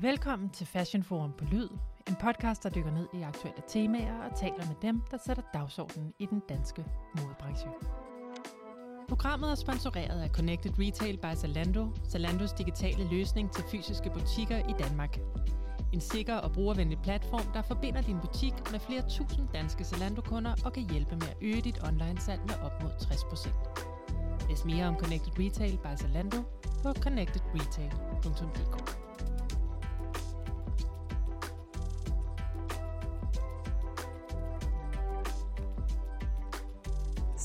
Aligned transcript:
Velkommen 0.00 0.50
til 0.50 0.66
Fashion 0.66 1.02
Forum 1.02 1.32
på 1.38 1.44
Lyd, 1.44 1.68
en 2.08 2.16
podcast, 2.20 2.62
der 2.62 2.70
dykker 2.70 2.90
ned 2.90 3.06
i 3.14 3.22
aktuelle 3.22 3.62
temaer 3.68 4.30
og 4.30 4.38
taler 4.38 4.66
med 4.66 4.74
dem, 4.82 5.02
der 5.10 5.18
sætter 5.26 5.42
dagsordenen 5.54 6.12
i 6.18 6.26
den 6.26 6.42
danske 6.48 6.84
modebranche. 7.18 7.68
Programmet 9.08 9.50
er 9.50 9.54
sponsoreret 9.54 10.22
af 10.22 10.28
Connected 10.28 10.70
Retail 10.78 11.16
by 11.16 11.34
Zalando, 11.34 11.88
Zalandos 12.08 12.52
digitale 12.52 13.08
løsning 13.10 13.52
til 13.52 13.64
fysiske 13.70 14.10
butikker 14.10 14.58
i 14.58 14.72
Danmark. 14.78 15.18
En 15.92 16.00
sikker 16.00 16.34
og 16.34 16.52
brugervenlig 16.52 16.98
platform, 17.02 17.52
der 17.54 17.62
forbinder 17.62 18.00
din 18.00 18.20
butik 18.20 18.54
med 18.72 18.80
flere 18.80 19.02
tusind 19.10 19.48
danske 19.48 19.84
Zalando-kunder 19.84 20.54
og 20.64 20.72
kan 20.72 20.90
hjælpe 20.90 21.16
med 21.16 21.28
at 21.28 21.36
øge 21.40 21.60
dit 21.60 21.82
online-salg 21.88 22.40
med 22.40 22.54
op 22.64 22.82
mod 22.82 22.90
60%. 22.90 24.48
Læs 24.48 24.64
mere 24.64 24.86
om 24.86 24.98
Connected 24.98 25.38
Retail 25.38 25.76
by 25.76 25.98
Zalando 25.98 26.42
på 26.82 26.92
connectedretail.dk. 26.92 29.06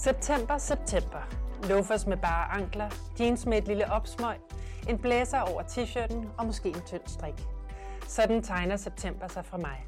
September, 0.04 0.58
september. 0.58 1.22
Loafers 1.70 2.08
med 2.08 2.18
bare 2.18 2.52
ankler, 2.52 2.90
jeans 3.20 3.46
med 3.46 3.58
et 3.58 3.68
lille 3.68 3.92
opsmøg, 3.92 4.38
en 4.90 4.98
blæser 5.00 5.40
over 5.40 5.64
t-shirten 5.64 6.28
og 6.38 6.46
måske 6.46 6.70
en 6.70 6.82
tynd 6.86 7.02
strik. 7.06 7.34
Sådan 8.08 8.44
tegner 8.44 8.76
september 8.76 9.28
sig 9.28 9.46
for 9.46 9.58
mig. 9.58 9.88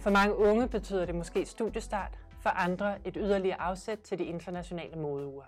For 0.00 0.10
mange 0.10 0.36
unge 0.36 0.68
betyder 0.68 1.06
det 1.06 1.14
måske 1.14 1.46
studiestart, 1.46 2.18
for 2.40 2.50
andre 2.50 3.06
et 3.06 3.16
yderligere 3.20 3.60
afsæt 3.60 3.98
til 3.98 4.18
de 4.18 4.24
internationale 4.24 4.96
modeuger. 4.96 5.44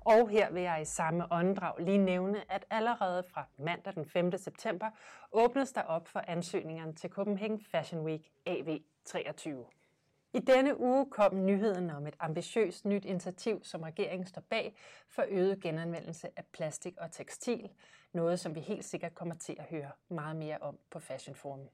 Og 0.00 0.28
her 0.28 0.52
vil 0.52 0.62
jeg 0.62 0.82
i 0.82 0.84
samme 0.84 1.32
åndedrag 1.32 1.74
lige 1.78 1.98
nævne, 1.98 2.52
at 2.52 2.64
allerede 2.70 3.22
fra 3.34 3.46
mandag 3.58 3.94
den 3.94 4.06
5. 4.06 4.38
september 4.38 4.86
åbnes 5.32 5.72
der 5.72 5.82
op 5.82 6.08
for 6.08 6.22
ansøgningerne 6.26 6.92
til 6.92 7.10
Copenhagen 7.10 7.60
Fashion 7.70 8.04
Week 8.04 8.22
AV23. 8.48 9.83
I 10.34 10.40
denne 10.40 10.80
uge 10.80 11.06
kom 11.10 11.44
nyheden 11.44 11.90
om 11.90 12.06
et 12.06 12.16
ambitiøst 12.20 12.84
nyt 12.84 13.04
initiativ, 13.04 13.64
som 13.64 13.82
regeringen 13.82 14.26
står 14.26 14.42
bag 14.50 14.76
for 15.08 15.24
øget 15.28 15.60
genanvendelse 15.60 16.28
af 16.36 16.44
plastik 16.52 16.94
og 16.96 17.12
tekstil, 17.12 17.70
noget 18.12 18.40
som 18.40 18.54
vi 18.54 18.60
helt 18.60 18.84
sikkert 18.84 19.14
kommer 19.14 19.34
til 19.34 19.56
at 19.58 19.64
høre 19.64 19.90
meget 20.08 20.36
mere 20.36 20.58
om 20.58 20.78
på 20.90 20.98
Fashion 20.98 21.36
Forum. 21.36 21.68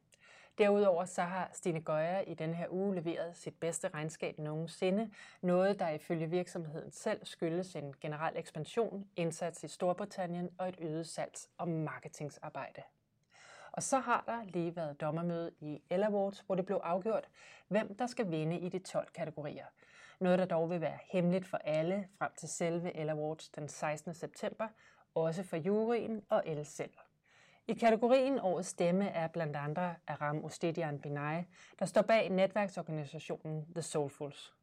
Derudover 0.58 1.04
så 1.04 1.22
har 1.22 1.50
Stine 1.52 1.80
Gøjer 1.80 2.20
i 2.20 2.34
denne 2.34 2.54
her 2.54 2.66
uge 2.70 2.94
leveret 2.94 3.36
sit 3.36 3.54
bedste 3.60 3.88
regnskab 3.88 4.38
nogensinde, 4.38 5.10
noget 5.42 5.78
der 5.78 5.88
ifølge 5.88 6.30
virksomheden 6.30 6.90
selv 6.90 7.24
skyldes 7.24 7.76
en 7.76 7.94
generel 8.00 8.36
ekspansion, 8.36 9.06
indsats 9.16 9.64
i 9.64 9.68
Storbritannien 9.68 10.50
og 10.58 10.68
et 10.68 10.76
øget 10.80 11.06
salgs- 11.06 11.48
og 11.58 11.68
marketingsarbejde. 11.68 12.82
Og 13.72 13.82
så 13.82 13.98
har 13.98 14.24
der 14.26 14.44
lige 14.44 14.76
været 14.76 15.00
dommermøde 15.00 15.50
i 15.60 15.82
Ella 15.90 16.06
Awards, 16.06 16.40
hvor 16.40 16.54
det 16.54 16.66
blev 16.66 16.80
afgjort, 16.84 17.28
hvem 17.68 17.94
der 17.94 18.06
skal 18.06 18.30
vinde 18.30 18.58
i 18.58 18.68
de 18.68 18.78
12 18.78 19.08
kategorier. 19.14 19.64
Noget, 20.20 20.38
der 20.38 20.44
dog 20.44 20.70
vil 20.70 20.80
være 20.80 20.98
hemmeligt 21.12 21.46
for 21.46 21.56
alle 21.56 22.08
frem 22.18 22.30
til 22.36 22.48
selve 22.48 22.96
Ella 22.96 23.12
Awards 23.12 23.48
den 23.48 23.68
16. 23.68 24.14
september, 24.14 24.68
også 25.14 25.42
for 25.42 25.56
juryen 25.56 26.22
og 26.28 26.42
Elle 26.46 26.64
selv. 26.64 26.90
I 27.66 27.74
kategorien 27.74 28.38
Årets 28.38 28.68
Stemme 28.68 29.08
er 29.08 29.28
blandt 29.28 29.56
andre 29.56 29.94
Aram 30.06 30.44
Ostedian 30.44 30.98
Binay, 31.00 31.42
der 31.78 31.86
står 31.86 32.02
bag 32.02 32.28
netværksorganisationen 32.28 33.66
The 33.74 33.82
Soulfuls. 33.82 34.54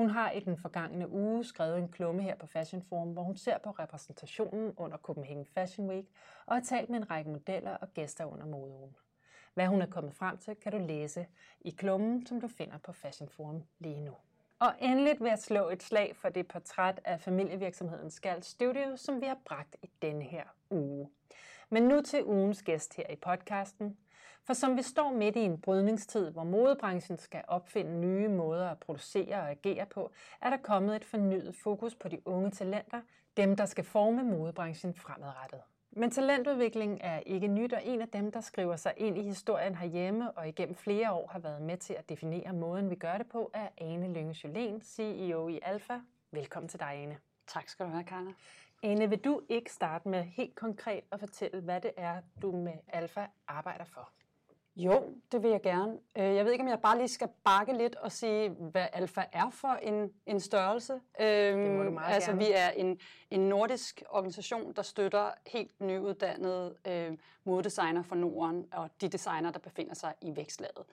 Hun 0.00 0.10
har 0.10 0.30
i 0.30 0.40
den 0.40 0.56
forgangne 0.56 1.10
uge 1.10 1.44
skrevet 1.44 1.78
en 1.78 1.88
klumme 1.88 2.22
her 2.22 2.34
på 2.36 2.46
Fashion 2.46 2.82
Forum, 2.82 3.12
hvor 3.12 3.22
hun 3.22 3.36
ser 3.36 3.58
på 3.58 3.70
repræsentationen 3.70 4.72
under 4.76 4.98
Copenhagen 4.98 5.46
Fashion 5.46 5.88
Week 5.88 6.06
og 6.46 6.56
har 6.56 6.62
talt 6.62 6.90
med 6.90 6.98
en 6.98 7.10
række 7.10 7.30
modeller 7.30 7.76
og 7.76 7.94
gæster 7.94 8.24
under 8.24 8.46
modeugen. 8.46 8.96
Hvad 9.54 9.66
hun 9.66 9.82
er 9.82 9.86
kommet 9.86 10.14
frem 10.14 10.38
til, 10.38 10.56
kan 10.56 10.72
du 10.72 10.78
læse 10.78 11.26
i 11.60 11.70
klummen, 11.70 12.26
som 12.26 12.40
du 12.40 12.48
finder 12.48 12.78
på 12.78 12.92
Fashion 12.92 13.28
Forum 13.28 13.62
lige 13.78 14.00
nu. 14.00 14.12
Og 14.58 14.74
endelig 14.78 15.16
vil 15.20 15.28
jeg 15.28 15.38
slå 15.38 15.68
et 15.68 15.82
slag 15.82 16.16
for 16.16 16.28
det 16.28 16.48
portræt 16.48 17.00
af 17.04 17.20
familievirksomheden 17.20 18.10
Skal 18.10 18.42
Studio, 18.42 18.96
som 18.96 19.20
vi 19.20 19.26
har 19.26 19.38
bragt 19.44 19.76
i 19.82 19.90
denne 20.02 20.24
her 20.24 20.44
uge. 20.70 21.08
Men 21.70 21.82
nu 21.82 22.02
til 22.02 22.24
ugens 22.24 22.62
gæst 22.62 22.96
her 22.96 23.10
i 23.10 23.16
podcasten. 23.16 23.96
For 24.44 24.54
som 24.54 24.76
vi 24.76 24.82
står 24.82 25.12
midt 25.12 25.36
i 25.36 25.40
en 25.40 25.60
brydningstid, 25.60 26.30
hvor 26.30 26.44
modebranchen 26.44 27.18
skal 27.18 27.44
opfinde 27.48 28.00
nye 28.00 28.28
måder 28.28 28.70
at 28.70 28.78
producere 28.78 29.36
og 29.36 29.50
agere 29.50 29.86
på, 29.86 30.10
er 30.40 30.50
der 30.50 30.56
kommet 30.56 30.96
et 30.96 31.04
fornyet 31.04 31.54
fokus 31.54 31.94
på 31.94 32.08
de 32.08 32.28
unge 32.28 32.50
talenter, 32.50 33.00
dem 33.36 33.56
der 33.56 33.66
skal 33.66 33.84
forme 33.84 34.22
modebranchen 34.22 34.94
fremadrettet. 34.94 35.60
Men 35.92 36.10
talentudvikling 36.10 36.98
er 37.02 37.18
ikke 37.18 37.48
nyt, 37.48 37.72
og 37.72 37.80
en 37.84 38.00
af 38.00 38.08
dem, 38.08 38.32
der 38.32 38.40
skriver 38.40 38.76
sig 38.76 38.94
ind 38.96 39.18
i 39.18 39.22
historien 39.22 39.74
herhjemme 39.74 40.30
og 40.30 40.48
igennem 40.48 40.74
flere 40.74 41.12
år 41.12 41.28
har 41.32 41.38
været 41.38 41.62
med 41.62 41.76
til 41.76 41.94
at 41.94 42.08
definere 42.08 42.52
måden, 42.52 42.90
vi 42.90 42.94
gør 42.94 43.18
det 43.18 43.28
på, 43.28 43.50
er 43.54 43.68
Ane 43.78 44.12
Lynge 44.12 44.48
Jolén, 44.48 44.84
CEO 44.84 45.48
i 45.48 45.58
Alfa. 45.62 46.00
Velkommen 46.30 46.68
til 46.68 46.80
dig, 46.80 46.88
Ane. 46.88 47.18
Tak 47.46 47.68
skal 47.68 47.86
du 47.86 47.90
have, 47.90 48.04
Karla. 48.04 48.30
Ane, 48.82 49.08
vil 49.08 49.18
du 49.18 49.40
ikke 49.48 49.72
starte 49.72 50.08
med 50.08 50.22
helt 50.22 50.54
konkret 50.54 51.04
at 51.12 51.20
fortælle, 51.20 51.60
hvad 51.60 51.80
det 51.80 51.92
er, 51.96 52.20
du 52.42 52.52
med 52.52 52.74
Alfa 52.88 53.26
arbejder 53.48 53.84
for? 53.84 54.10
Jo, 54.76 55.14
det 55.32 55.42
vil 55.42 55.50
jeg 55.50 55.62
gerne. 55.62 55.98
Øh, 56.18 56.34
jeg 56.34 56.44
ved 56.44 56.52
ikke, 56.52 56.62
om 56.62 56.68
jeg 56.68 56.80
bare 56.80 56.98
lige 56.98 57.08
skal 57.08 57.28
bakke 57.44 57.72
lidt 57.72 57.96
og 57.96 58.12
sige, 58.12 58.48
hvad 58.48 58.86
Alfa 58.92 59.22
er 59.32 59.50
for 59.50 59.68
en, 59.68 60.10
en 60.26 60.40
størrelse. 60.40 61.00
Det 61.18 61.56
må 61.56 61.82
du 61.82 61.90
meget 61.90 62.14
altså, 62.14 62.30
gerne. 62.30 62.44
vi 62.44 62.52
er 62.52 62.70
en, 62.70 62.98
en 63.30 63.40
nordisk 63.40 64.02
organisation, 64.08 64.72
der 64.72 64.82
støtter 64.82 65.30
helt 65.46 65.80
nyuddannede 65.80 66.76
øh, 66.86 67.18
modedesigner 67.44 68.02
fra 68.02 68.16
Norden 68.16 68.66
og 68.72 68.90
de 69.00 69.08
designer, 69.08 69.50
der 69.50 69.58
befinder 69.58 69.94
sig 69.94 70.14
i 70.20 70.36
vækstlaget. 70.36 70.86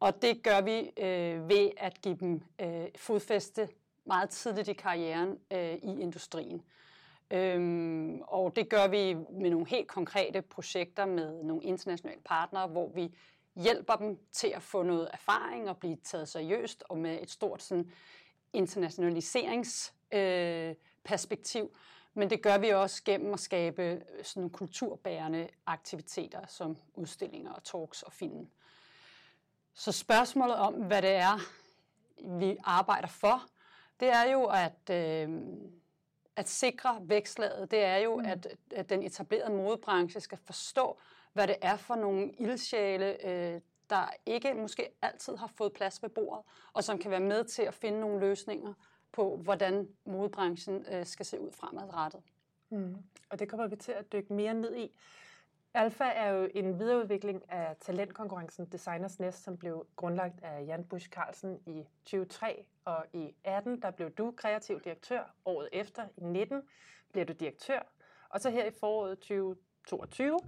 Og 0.00 0.22
det 0.22 0.42
gør 0.42 0.60
vi 0.60 0.90
øh, 0.96 1.48
ved 1.48 1.70
at 1.76 2.00
give 2.02 2.16
dem 2.16 2.42
øh, 2.60 2.86
fodfæste 2.96 3.68
meget 4.04 4.30
tidligt 4.30 4.68
i 4.68 4.72
karrieren 4.72 5.38
øh, 5.50 5.74
i 5.74 6.00
industrien. 6.00 6.62
Øhm, 7.30 8.20
og 8.20 8.56
det 8.56 8.68
gør 8.68 8.88
vi 8.88 9.14
med 9.14 9.50
nogle 9.50 9.68
helt 9.68 9.88
konkrete 9.88 10.42
projekter 10.42 11.06
med 11.06 11.42
nogle 11.42 11.62
internationale 11.62 12.20
partnere, 12.24 12.66
hvor 12.66 12.90
vi 12.94 13.14
hjælper 13.56 13.96
dem 13.96 14.18
til 14.32 14.48
at 14.48 14.62
få 14.62 14.82
noget 14.82 15.08
erfaring 15.12 15.68
og 15.68 15.76
blive 15.76 15.96
taget 16.04 16.28
seriøst, 16.28 16.84
og 16.88 16.98
med 16.98 17.22
et 17.22 17.30
stort 17.30 17.62
sådan, 17.62 17.92
internationaliseringsperspektiv. 18.52 20.70
Øh, 20.70 20.74
perspektiv. 21.04 21.76
Men 22.14 22.30
det 22.30 22.42
gør 22.42 22.58
vi 22.58 22.68
også 22.68 23.02
gennem 23.04 23.32
at 23.32 23.40
skabe 23.40 23.82
øh, 23.82 24.24
sådan 24.24 24.40
nogle 24.40 24.50
kulturbærende 24.50 25.48
aktiviteter 25.66 26.46
som 26.46 26.76
udstillinger 26.94 27.52
og 27.52 27.64
talks 27.64 28.02
og 28.02 28.12
film. 28.12 28.48
Så 29.74 29.92
spørgsmålet 29.92 30.56
om, 30.56 30.74
hvad 30.74 31.02
det 31.02 31.14
er, 31.14 31.38
vi 32.38 32.56
arbejder 32.64 33.08
for, 33.08 33.42
det 34.00 34.08
er 34.08 34.32
jo 34.32 34.44
at, 34.44 34.90
øh, 34.90 35.28
at 36.40 36.48
sikre 36.48 36.98
vækstlaget. 37.02 37.70
Det 37.70 37.84
er 37.84 37.96
jo, 37.96 38.16
mm. 38.16 38.24
at, 38.24 38.46
at 38.70 38.90
den 38.90 39.02
etablerede 39.02 39.54
modebranche 39.54 40.20
skal 40.20 40.38
forstå, 40.38 40.98
hvad 41.32 41.46
det 41.46 41.56
er 41.62 41.76
for 41.76 41.94
nogle 41.94 42.32
ildsjæle, 42.32 43.26
øh, 43.26 43.60
der 43.90 44.10
ikke 44.26 44.54
måske 44.54 44.88
altid 45.02 45.36
har 45.36 45.46
fået 45.46 45.72
plads 45.72 46.02
ved 46.02 46.10
bordet, 46.10 46.44
og 46.72 46.84
som 46.84 46.98
kan 46.98 47.10
være 47.10 47.20
med 47.20 47.44
til 47.44 47.62
at 47.62 47.74
finde 47.74 48.00
nogle 48.00 48.20
løsninger 48.20 48.74
på, 49.12 49.36
hvordan 49.36 49.88
modebranchen 50.04 50.86
øh, 50.92 51.06
skal 51.06 51.26
se 51.26 51.40
ud 51.40 51.52
fremadrettet. 51.52 52.20
Mm. 52.70 52.96
Og 53.30 53.38
det 53.38 53.48
kommer 53.48 53.66
vi 53.66 53.76
til 53.76 53.92
at 53.92 54.12
dykke 54.12 54.32
mere 54.32 54.54
ned 54.54 54.76
i. 54.76 54.90
Alfa 55.74 56.04
er 56.04 56.28
jo 56.28 56.48
en 56.54 56.78
videreudvikling 56.78 57.52
af 57.52 57.76
talentkonkurrencen 57.80 58.66
Designers 58.66 59.20
Nest, 59.20 59.42
som 59.42 59.58
blev 59.58 59.86
grundlagt 59.96 60.42
af 60.42 60.66
Jan 60.66 60.84
Busch 60.84 61.08
Carlsen 61.08 61.58
i 61.66 61.88
2003, 62.04 62.64
og 62.84 63.06
i 63.12 63.34
18 63.44 63.82
der 63.82 63.90
blev 63.90 64.10
du 64.10 64.34
kreativ 64.36 64.80
direktør. 64.80 65.34
Året 65.44 65.68
efter, 65.72 66.08
i 66.16 66.24
19, 66.24 66.62
blev 67.12 67.26
du 67.26 67.32
direktør. 67.32 67.80
Og 68.28 68.40
så 68.40 68.50
her 68.50 68.64
i 68.64 68.70
foråret 68.70 69.18
2022, 69.18 70.38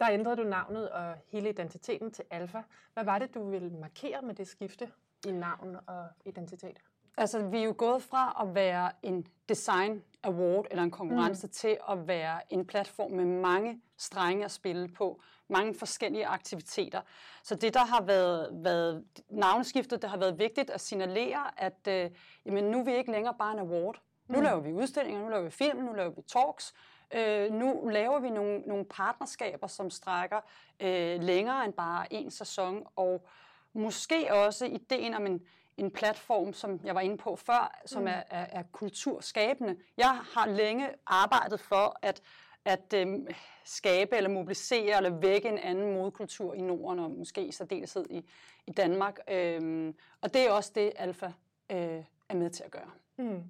der 0.00 0.10
ændrede 0.10 0.36
du 0.36 0.42
navnet 0.42 0.90
og 0.90 1.16
hele 1.28 1.48
identiteten 1.48 2.10
til 2.10 2.24
Alfa. 2.30 2.62
Hvad 2.94 3.04
var 3.04 3.18
det, 3.18 3.34
du 3.34 3.50
ville 3.50 3.70
markere 3.70 4.22
med 4.22 4.34
det 4.34 4.48
skifte 4.48 4.90
i 5.26 5.30
navn 5.30 5.76
og 5.86 6.08
identitet? 6.24 6.82
Altså, 7.16 7.42
vi 7.42 7.58
er 7.58 7.64
jo 7.64 7.74
gået 7.78 8.02
fra 8.02 8.36
at 8.42 8.54
være 8.54 8.90
en 9.02 9.26
design 9.48 10.02
award 10.22 10.66
eller 10.70 10.82
en 10.82 10.90
konkurrence 10.90 11.46
mm. 11.46 11.52
til 11.52 11.78
at 11.90 12.08
være 12.08 12.40
en 12.50 12.66
platform 12.66 13.10
med 13.10 13.24
mange 13.24 13.80
strenge 13.96 14.44
at 14.44 14.50
spille 14.50 14.88
på, 14.88 15.20
mange 15.48 15.74
forskellige 15.74 16.26
aktiviteter. 16.26 17.00
Så 17.42 17.54
det, 17.54 17.74
der 17.74 17.84
har 17.84 18.02
været, 18.02 18.48
været 18.52 19.04
navneskiftet, 19.30 20.02
det 20.02 20.10
har 20.10 20.16
været 20.16 20.38
vigtigt 20.38 20.70
at 20.70 20.80
signalere, 20.80 21.60
at 21.60 21.88
øh, 21.88 22.10
jamen, 22.46 22.64
nu 22.64 22.80
er 22.80 22.84
vi 22.84 22.94
ikke 22.94 23.10
længere 23.10 23.34
bare 23.38 23.52
en 23.52 23.58
award. 23.58 24.00
Nu 24.28 24.38
mm. 24.38 24.44
laver 24.44 24.60
vi 24.60 24.72
udstillinger, 24.72 25.22
nu 25.22 25.28
laver 25.28 25.44
vi 25.44 25.50
film, 25.50 25.78
nu 25.78 25.92
laver 25.92 26.10
vi 26.10 26.22
talks. 26.22 26.74
Øh, 27.14 27.52
nu 27.52 27.88
laver 27.88 28.18
vi 28.18 28.30
nogle, 28.30 28.58
nogle 28.58 28.84
partnerskaber, 28.84 29.66
som 29.66 29.90
strækker 29.90 30.40
øh, 30.80 31.22
længere 31.22 31.64
end 31.64 31.72
bare 31.72 32.12
en 32.12 32.30
sæson, 32.30 32.86
og 32.96 33.26
måske 33.72 34.34
også 34.34 34.66
ideen 34.66 35.14
om 35.14 35.26
en, 35.26 35.40
en 35.76 35.90
platform, 35.90 36.52
som 36.52 36.80
jeg 36.84 36.94
var 36.94 37.00
inde 37.00 37.16
på 37.16 37.36
før, 37.36 37.80
som 37.86 38.02
mm. 38.02 38.08
er, 38.08 38.22
er, 38.30 38.46
er 38.50 38.62
kulturskabende. 38.72 39.76
Jeg 39.96 40.20
har 40.34 40.46
længe 40.46 40.88
arbejdet 41.06 41.60
for, 41.60 41.98
at 42.02 42.22
at 42.66 42.92
øh, 42.94 43.18
skabe 43.64 44.16
eller 44.16 44.30
mobilisere 44.30 44.96
eller 44.96 45.10
vække 45.10 45.48
en 45.48 45.58
anden 45.58 45.92
modkultur 45.92 46.54
i 46.54 46.60
Norden, 46.60 46.98
og 46.98 47.10
måske 47.10 47.46
i 47.46 47.52
særdeleshed 47.52 48.04
i, 48.10 48.24
i 48.66 48.70
Danmark. 48.70 49.18
Øh, 49.30 49.94
og 50.20 50.34
det 50.34 50.46
er 50.46 50.50
også 50.50 50.72
det, 50.74 50.92
Alfa 50.96 51.32
øh, 51.70 52.04
er 52.28 52.34
med 52.34 52.50
til 52.50 52.64
at 52.64 52.70
gøre. 52.70 52.90
Mm. 53.16 53.42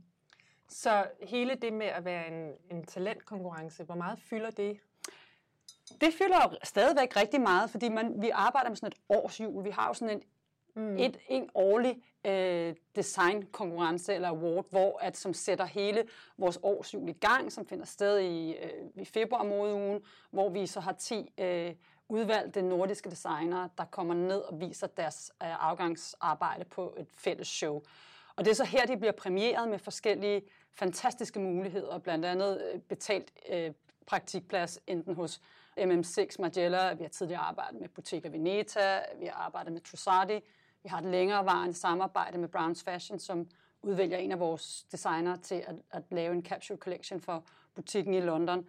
Så 0.69 1.07
hele 1.23 1.55
det 1.55 1.73
med 1.73 1.87
at 1.87 2.05
være 2.05 2.29
en, 2.29 2.53
en 2.71 2.85
talentkonkurrence, 2.85 3.85
hvor 3.85 3.95
meget 3.95 4.19
fylder 4.19 4.51
det? 4.51 4.81
Det 6.01 6.15
fylder 6.15 6.37
jo 6.45 6.59
stadigvæk 6.63 7.17
rigtig 7.17 7.41
meget, 7.41 7.71
fordi 7.71 7.89
man, 7.89 8.23
vi 8.23 8.31
arbejder 8.31 8.69
med 8.69 8.77
sådan 8.77 8.93
et 8.93 9.17
årsjul. 9.17 9.65
Vi 9.65 9.71
har 9.71 9.87
jo 9.89 9.95
sådan 9.95 10.17
en, 10.17 10.23
mm. 10.83 10.99
et, 10.99 11.19
en 11.29 11.51
årlig 11.55 12.03
øh, 12.27 12.75
designkonkurrence 12.97 14.15
eller 14.15 14.29
award, 14.29 14.67
hvor 14.71 14.99
at, 15.03 15.17
som 15.17 15.35
sætter 15.35 15.65
hele 15.65 16.05
vores 16.39 16.59
årsjul 16.63 17.09
i 17.09 17.13
gang, 17.13 17.53
som 17.53 17.67
finder 17.67 17.85
sted 17.85 18.19
i, 18.19 18.51
øh, 18.53 18.71
i 18.95 19.05
februar 19.05 19.45
modeugen, 19.45 20.03
hvor 20.31 20.49
vi 20.49 20.67
så 20.67 20.81
har 20.81 20.93
10 20.93 21.33
øh, 21.39 21.75
udvalgte 22.09 22.63
nordiske 22.63 23.11
designere, 23.11 23.69
der 23.79 23.85
kommer 23.85 24.15
ned 24.15 24.39
og 24.39 24.61
viser 24.61 24.87
deres 24.87 25.33
øh, 25.43 25.65
afgangsarbejde 25.69 26.65
på 26.65 26.95
et 26.99 27.07
fælles 27.15 27.49
show. 27.49 27.83
Og 28.37 28.45
det 28.45 28.51
er 28.51 28.55
så 28.55 28.65
her, 28.65 28.87
de 28.87 28.97
bliver 28.97 29.13
præmieret 29.13 29.69
med 29.69 29.79
forskellige 29.79 30.43
fantastiske 30.75 31.41
muligheder, 31.41 31.99
blandt 31.99 32.25
andet 32.25 32.73
øh, 32.73 32.81
betalt 32.81 33.33
øh, 33.49 33.73
praktikplads 34.07 34.81
enten 34.87 35.15
hos 35.15 35.41
MM6 35.79 36.37
Margiela, 36.39 36.95
vi 36.95 37.03
har 37.03 37.09
tidligere 37.09 37.41
arbejdet 37.41 37.81
med 37.81 37.89
Bottega 37.89 38.29
Veneta, 38.29 39.01
vi 39.21 39.27
har 39.27 39.35
arbejdet 39.35 39.73
med 39.73 39.81
Trussardi, 39.81 40.41
vi 40.83 40.89
har 40.89 40.99
et 40.99 41.05
længerevarende 41.05 41.75
samarbejde 41.75 42.39
med 42.39 42.49
Browns 42.49 42.83
Fashion, 42.83 43.19
som 43.19 43.49
udvælger 43.83 44.19
en 44.19 44.33
af 44.33 44.41
vores 44.41 44.87
designer 44.93 45.37
til 45.37 45.55
at, 45.55 45.75
at 45.91 46.03
lave 46.11 46.35
en 46.35 46.45
capsule 46.45 46.79
collection 46.79 47.21
for 47.21 47.45
butikken 47.75 48.15
i 48.15 48.21
London. 48.21 48.69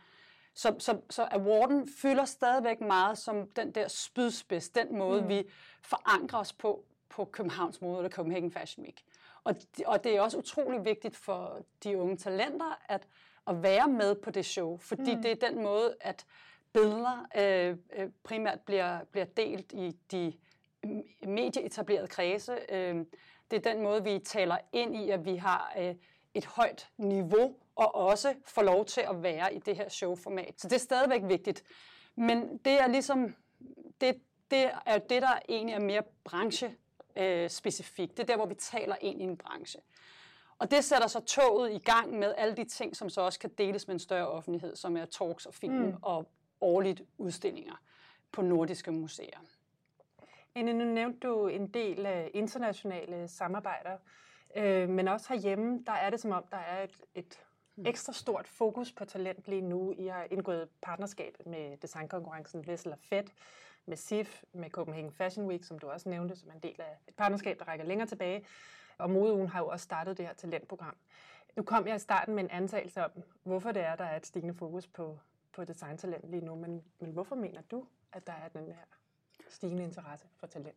Så, 0.54 0.76
så, 0.80 1.02
så 1.10 1.28
awarden 1.32 1.90
fylder 2.02 2.26
stadigvæk 2.26 2.82
meget 2.82 3.18
som 3.18 3.48
den 3.48 3.72
der 3.72 3.88
spydspids, 3.88 4.70
den 4.70 4.98
måde, 4.98 5.22
mm. 5.22 5.28
vi 5.28 5.44
forankrer 5.82 6.40
os 6.40 6.54
på 6.54 6.84
på 7.18 7.26
Københavns 7.26 7.82
Mode 7.82 7.98
eller 7.98 8.10
Copenhagen 8.10 8.52
Fashion 8.52 8.86
Week. 8.86 9.04
Og, 9.44 9.56
og 9.86 10.04
det 10.04 10.16
er 10.16 10.22
også 10.22 10.38
utrolig 10.38 10.86
vigtigt 10.86 11.16
for 11.16 11.62
de 11.84 11.98
unge 11.98 12.18
talenter 12.18 12.80
at, 12.86 13.08
at 13.48 13.64
være 13.64 13.88
med 13.88 14.16
på 14.16 14.32
det 14.32 14.46
show, 14.46 14.78
fordi 14.78 15.16
mm. 15.16 15.22
det 15.22 15.32
er 15.32 15.50
den 15.50 15.64
måde, 15.64 15.96
at 16.00 16.26
billeder 16.74 17.28
øh, 17.38 17.78
øh 17.96 18.10
primært 18.24 18.60
bliver, 18.60 19.00
bliver 19.12 19.26
delt 19.26 19.72
i 19.72 19.96
de 20.12 20.34
medieetablerede 21.28 22.08
kredse. 22.08 22.58
Øh, 22.70 23.06
det 23.52 23.66
er 23.66 23.74
den 23.74 23.84
måde, 23.84 24.04
vi 24.04 24.20
taler 24.20 24.58
ind 24.74 24.96
i, 24.96 25.10
at 25.10 25.26
vi 25.26 25.36
har 25.36 25.74
øh, 25.80 25.96
et 26.34 26.46
højt 26.46 26.90
niveau, 26.98 27.56
og 27.76 27.96
også 27.96 28.34
får 28.46 28.62
lov 28.62 28.86
til 28.86 29.02
at 29.02 29.24
være 29.24 29.54
i 29.54 29.60
det 29.60 29.76
her 29.76 29.90
showformat. 29.90 30.54
Så 30.58 30.68
det 30.68 30.76
er 30.76 30.80
stadigvæk 30.80 31.22
vigtigt. 31.24 31.64
Men 32.16 32.58
det 32.58 32.82
er 32.82 32.88
ligesom, 32.88 33.36
det, 34.02 34.22
det 34.52 34.70
er 34.86 34.98
det, 34.98 35.22
der 35.22 35.40
egentlig 35.50 35.74
er 35.74 35.80
mere 35.80 36.04
branche 36.24 36.76
øh. 37.16 37.50
Det 37.50 38.20
er 38.20 38.24
der, 38.24 38.36
hvor 38.36 38.46
vi 38.46 38.56
taler 38.56 38.96
ind 39.02 39.22
i 39.22 39.24
en 39.24 39.38
branche. 39.38 39.80
Og 40.60 40.72
det 40.72 40.84
sætter 40.84 41.08
så 41.08 41.20
toget 41.20 41.72
i 41.72 41.78
gang 41.78 42.20
med 42.20 42.34
alle 42.38 42.56
de 42.56 42.64
ting, 42.64 42.96
som 42.96 43.10
så 43.10 43.22
også 43.22 43.40
kan 43.40 43.50
deles 43.58 43.88
med 43.88 43.96
en 43.96 44.00
større 44.00 44.28
offentlighed, 44.28 44.76
som 44.76 44.98
er 44.98 45.06
talks 45.06 45.46
og 45.46 45.54
film 45.54 45.74
mm. 45.74 45.96
og 46.02 46.28
årligt 46.62 47.02
udstillinger 47.18 47.76
på 48.32 48.42
nordiske 48.42 48.92
museer. 48.92 49.38
Anne, 50.56 50.74
nu 50.74 50.86
nævnte 50.86 51.28
du 51.28 51.48
en 51.48 51.68
del 51.68 52.06
af 52.06 52.32
internationale 52.34 53.28
samarbejder, 53.28 53.98
øh, 54.56 54.90
men 54.90 55.08
også 55.08 55.34
herhjemme, 55.34 55.84
der 55.86 55.92
er 55.92 56.10
det 56.10 56.20
som 56.20 56.32
om, 56.32 56.44
der 56.52 56.58
er 56.58 56.84
et, 56.84 57.02
et 57.16 57.40
mm. 57.76 57.86
ekstra 57.86 58.14
stort 58.14 58.48
fokus 58.48 58.92
på 58.92 59.06
talent 59.06 59.48
lige 59.48 59.62
nu. 59.62 59.94
I 59.98 60.08
har 60.08 60.28
indgået 60.32 60.70
partnerskab 60.82 61.38
med 61.46 61.78
designkonkurrencen 61.78 62.68
Vessel 62.68 62.92
og 62.92 63.00
Fed, 63.00 63.24
med 63.86 63.98
SIF, 63.98 64.44
med 64.54 64.70
Copenhagen 64.70 65.12
Fashion 65.12 65.48
Week, 65.48 65.64
som 65.64 65.80
du 65.80 65.90
også 65.90 66.10
nævnte, 66.10 66.36
som 66.36 66.52
en 66.52 66.60
del 66.60 66.82
af 66.82 66.98
et 67.08 67.16
partnerskab, 67.16 67.60
der 67.60 67.66
rækker 67.66 67.86
længere 67.86 68.08
tilbage. 68.08 68.46
Og 68.98 69.10
Modeugen 69.10 69.48
har 69.48 69.60
jo 69.60 69.68
også 69.68 69.84
startet 69.84 70.18
det 70.18 70.26
her 70.26 70.34
talentprogram. 70.34 70.96
Nu 71.56 71.64
kom 71.64 71.88
jeg 71.88 71.96
i 71.96 72.00
starten 72.00 72.36
med 72.36 72.44
en 72.44 72.50
antagelse 72.50 73.06
om, 73.06 73.12
hvorfor 73.44 73.72
det 73.72 73.82
er, 73.82 73.96
der 73.96 74.04
er 74.04 74.16
et 74.16 74.26
stigende 74.26 74.54
fokus 74.54 74.88
på, 74.88 75.20
på 75.52 75.64
designtalent 75.64 76.30
lige 76.30 76.46
nu, 76.46 76.56
men, 76.56 76.84
men 77.00 77.12
hvorfor 77.12 77.36
mener 77.36 77.62
du, 77.62 77.86
at 78.14 78.28
der 78.28 78.34
er 78.34 78.48
den 78.48 78.66
her 78.66 78.97
stigende 79.50 79.84
interesse 79.84 80.26
for 80.40 80.48
talent? 80.48 80.76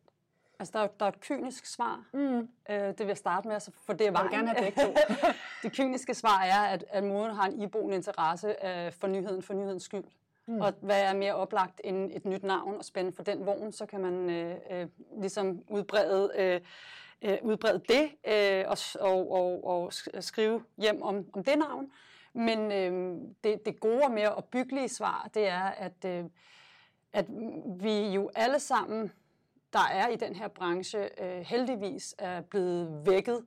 Altså, 0.59 0.71
der 0.73 0.79
er, 0.79 0.87
der 0.99 1.05
er 1.05 1.09
et 1.09 1.19
kynisk 1.19 1.65
svar. 1.65 2.03
Mm. 2.13 2.39
Øh, 2.39 2.47
det 2.69 2.99
vil 2.99 3.07
jeg 3.07 3.17
starte 3.17 3.47
med, 3.47 3.53
altså, 3.53 3.71
for 3.85 3.93
det 3.93 4.07
er 4.07 4.11
vejen. 4.11 4.31
Jeg 4.31 4.39
vil 4.39 4.47
gerne 4.47 4.59
have 4.59 4.71
begge 4.71 4.81
to. 4.85 5.15
det 5.63 5.71
kyniske 5.71 6.13
svar 6.13 6.41
er, 6.43 6.61
at, 6.61 6.85
at 6.89 7.03
moden 7.03 7.35
har 7.35 7.45
en 7.45 7.61
iboende 7.61 7.95
interesse 7.95 8.55
øh, 8.65 8.91
for 8.91 9.07
nyheden, 9.07 9.41
for 9.41 9.53
nyhedens 9.53 9.83
skyld. 9.83 10.03
Mm. 10.45 10.61
Og 10.61 10.73
hvad 10.81 11.01
er 11.01 11.13
mere 11.13 11.35
oplagt 11.35 11.81
end 11.83 12.11
et 12.13 12.25
nyt 12.25 12.43
navn 12.43 12.75
og 12.77 12.85
spænde 12.85 13.11
for 13.11 13.23
den 13.23 13.45
vogn, 13.45 13.71
så 13.71 13.85
kan 13.85 14.01
man 14.01 14.29
øh, 14.29 14.55
øh, 14.71 14.87
ligesom 15.21 15.63
udbrede, 15.69 16.31
øh, 16.37 16.61
øh, 17.21 17.37
udbrede 17.41 17.81
det 17.89 18.11
øh, 18.27 18.65
og, 18.67 18.77
og, 18.99 19.31
og, 19.31 19.65
og 19.65 19.93
skrive 20.23 20.63
hjem 20.77 21.01
om, 21.01 21.25
om 21.33 21.43
det 21.43 21.57
navn. 21.57 21.91
Men 22.33 22.71
øh, 22.71 23.21
det, 23.43 23.65
det 23.65 23.79
gode 23.79 24.01
og 24.03 24.11
mere 24.11 24.35
opbyggelige 24.35 24.89
svar, 24.89 25.29
det 25.33 25.47
er, 25.47 25.63
at, 25.63 26.05
øh, 26.05 26.25
at 27.13 27.25
vi 27.79 28.09
jo 28.09 28.29
alle 28.35 28.59
sammen, 28.59 29.11
der 29.73 29.87
er 29.91 30.07
i 30.07 30.15
den 30.15 30.35
her 30.35 30.47
branche, 30.47 31.09
øh, 31.23 31.41
heldigvis 31.41 32.15
er 32.17 32.41
blevet 32.41 33.05
vækket 33.05 33.45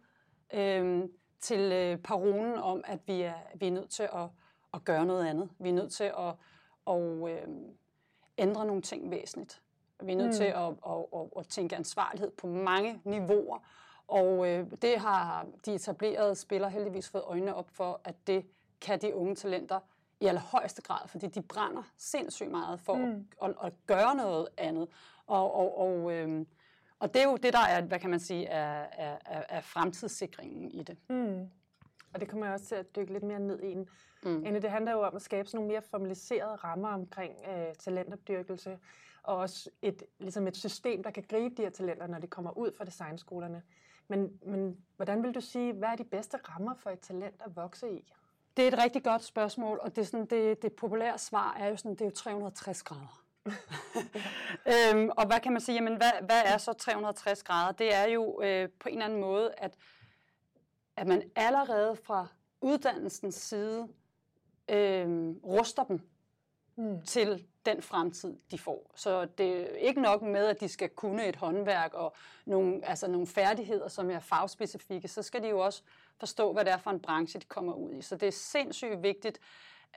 øh, 0.54 1.02
til 1.40 1.72
øh, 1.72 1.98
parolen 1.98 2.54
om, 2.54 2.84
at 2.86 2.98
vi 3.06 3.22
er, 3.22 3.34
vi 3.54 3.66
er 3.66 3.72
nødt 3.72 3.90
til 3.90 4.02
at, 4.02 4.28
at 4.74 4.84
gøre 4.84 5.06
noget 5.06 5.26
andet. 5.26 5.50
Vi 5.58 5.68
er 5.68 5.72
nødt 5.72 5.92
til 5.92 6.04
at 6.04 6.34
og 6.84 7.30
øh, 7.30 7.48
ændre 8.38 8.66
nogle 8.66 8.82
ting 8.82 9.10
væsentligt. 9.10 9.62
Vi 10.02 10.12
er 10.12 10.16
nødt 10.16 10.28
mm. 10.28 10.32
til 10.32 10.44
at, 10.44 10.68
at, 10.86 11.04
at, 11.14 11.28
at 11.38 11.48
tænke 11.48 11.76
ansvarlighed 11.76 12.30
på 12.30 12.46
mange 12.46 13.00
niveauer, 13.04 13.58
og 14.08 14.48
øh, 14.48 14.66
det 14.82 14.98
har 14.98 15.46
de 15.66 15.74
etablerede 15.74 16.34
spillere 16.34 16.70
heldigvis 16.70 17.08
fået 17.08 17.24
øjnene 17.26 17.54
op 17.54 17.70
for, 17.70 18.00
at 18.04 18.14
det 18.26 18.46
kan 18.80 19.00
de 19.00 19.14
unge 19.14 19.34
talenter 19.34 19.80
i 20.24 20.26
allerhøjeste 20.26 20.82
grad, 20.82 21.08
fordi 21.08 21.26
de 21.26 21.42
brænder 21.42 21.82
sindssygt 21.96 22.50
meget 22.50 22.80
for 22.80 22.94
mm. 22.94 23.26
at, 23.42 23.50
at, 23.50 23.56
at 23.62 23.72
gøre 23.86 24.14
noget 24.14 24.48
andet. 24.56 24.88
Og, 25.26 25.54
og, 25.54 25.78
og, 25.78 26.12
øh, 26.12 26.46
og 26.98 27.14
det 27.14 27.22
er 27.22 27.28
jo 27.28 27.36
det, 27.36 27.52
der 27.52 27.58
er, 27.68 27.80
hvad 27.80 27.98
kan 27.98 28.10
man 28.10 28.20
sige, 28.20 28.46
er, 28.46 28.86
er, 28.92 29.18
er 29.48 29.60
fremtidssikringen 29.60 30.70
i 30.70 30.82
det. 30.82 30.96
Mm. 31.08 31.50
Og 32.14 32.20
det 32.20 32.28
kommer 32.28 32.46
jeg 32.46 32.54
også 32.54 32.66
til 32.66 32.74
at 32.74 32.96
dykke 32.96 33.12
lidt 33.12 33.24
mere 33.24 33.40
ned 33.40 33.62
i. 33.62 33.74
Mm. 34.22 34.46
Ende, 34.46 34.62
det 34.62 34.70
handler 34.70 34.92
jo 34.92 35.02
om 35.02 35.16
at 35.16 35.22
skabe 35.22 35.48
sådan 35.48 35.58
nogle 35.58 35.72
mere 35.72 35.82
formaliserede 35.82 36.54
rammer 36.54 36.88
omkring 36.88 37.34
øh, 37.48 37.74
talentopdyrkelse, 37.78 38.78
og 39.22 39.36
også 39.36 39.70
et, 39.82 40.02
ligesom 40.18 40.46
et 40.46 40.56
system, 40.56 41.02
der 41.02 41.10
kan 41.10 41.24
gribe 41.28 41.54
de 41.54 41.62
her 41.62 41.70
talenter, 41.70 42.06
når 42.06 42.18
de 42.18 42.26
kommer 42.26 42.58
ud 42.58 42.72
fra 42.76 42.84
designskolerne. 42.84 43.62
Men, 44.08 44.38
men 44.46 44.76
hvordan 44.96 45.22
vil 45.22 45.34
du 45.34 45.40
sige, 45.40 45.72
hvad 45.72 45.88
er 45.88 45.96
de 45.96 46.04
bedste 46.04 46.36
rammer 46.36 46.74
for 46.74 46.90
et 46.90 47.00
talent 47.00 47.42
at 47.44 47.56
vokse 47.56 47.90
i? 47.90 48.12
Det 48.56 48.64
er 48.64 48.68
et 48.68 48.78
rigtig 48.78 49.04
godt 49.04 49.24
spørgsmål, 49.24 49.78
og 49.82 49.96
det, 49.96 50.02
er 50.02 50.06
sådan, 50.06 50.26
det, 50.26 50.62
det 50.62 50.72
populære 50.72 51.18
svar 51.18 51.56
er 51.58 51.68
jo 51.68 51.76
sådan, 51.76 51.92
det 51.92 52.00
er 52.00 52.04
jo 52.04 52.10
360 52.10 52.82
grader. 52.82 53.24
øhm, 54.72 55.10
og 55.16 55.26
hvad 55.26 55.40
kan 55.40 55.52
man 55.52 55.60
sige, 55.60 55.74
jamen 55.74 55.96
hvad, 55.96 56.12
hvad 56.26 56.42
er 56.44 56.58
så 56.58 56.72
360 56.72 57.42
grader? 57.42 57.72
Det 57.72 57.94
er 57.94 58.04
jo 58.04 58.42
øh, 58.42 58.68
på 58.80 58.88
en 58.88 58.94
eller 58.94 59.04
anden 59.04 59.20
måde, 59.20 59.54
at, 59.58 59.74
at 60.96 61.06
man 61.06 61.30
allerede 61.36 61.96
fra 61.96 62.26
uddannelsens 62.60 63.34
side 63.34 63.88
øh, 64.68 65.30
ruster 65.44 65.84
dem 65.84 66.00
mm. 66.76 67.02
til 67.02 67.46
den 67.66 67.82
fremtid, 67.82 68.36
de 68.50 68.58
får. 68.58 68.92
Så 68.94 69.24
det 69.24 69.60
er 69.60 69.76
ikke 69.76 70.00
nok 70.00 70.22
med, 70.22 70.46
at 70.46 70.60
de 70.60 70.68
skal 70.68 70.88
kunne 70.88 71.26
et 71.26 71.36
håndværk 71.36 71.94
og 71.94 72.14
nogle, 72.46 72.88
altså 72.88 73.10
nogle 73.10 73.26
færdigheder, 73.26 73.88
som 73.88 74.10
er 74.10 74.20
fagspecifikke. 74.20 75.08
Så 75.08 75.22
skal 75.22 75.42
de 75.42 75.48
jo 75.48 75.58
også 75.58 75.82
forstå, 76.20 76.52
hvad 76.52 76.64
det 76.64 76.72
er 76.72 76.78
for 76.78 76.90
en 76.90 77.00
branche, 77.00 77.40
de 77.40 77.44
kommer 77.44 77.72
ud 77.72 77.92
i. 77.92 78.02
Så 78.02 78.16
det 78.16 78.28
er 78.28 78.32
sindssygt 78.32 79.02
vigtigt, 79.02 79.38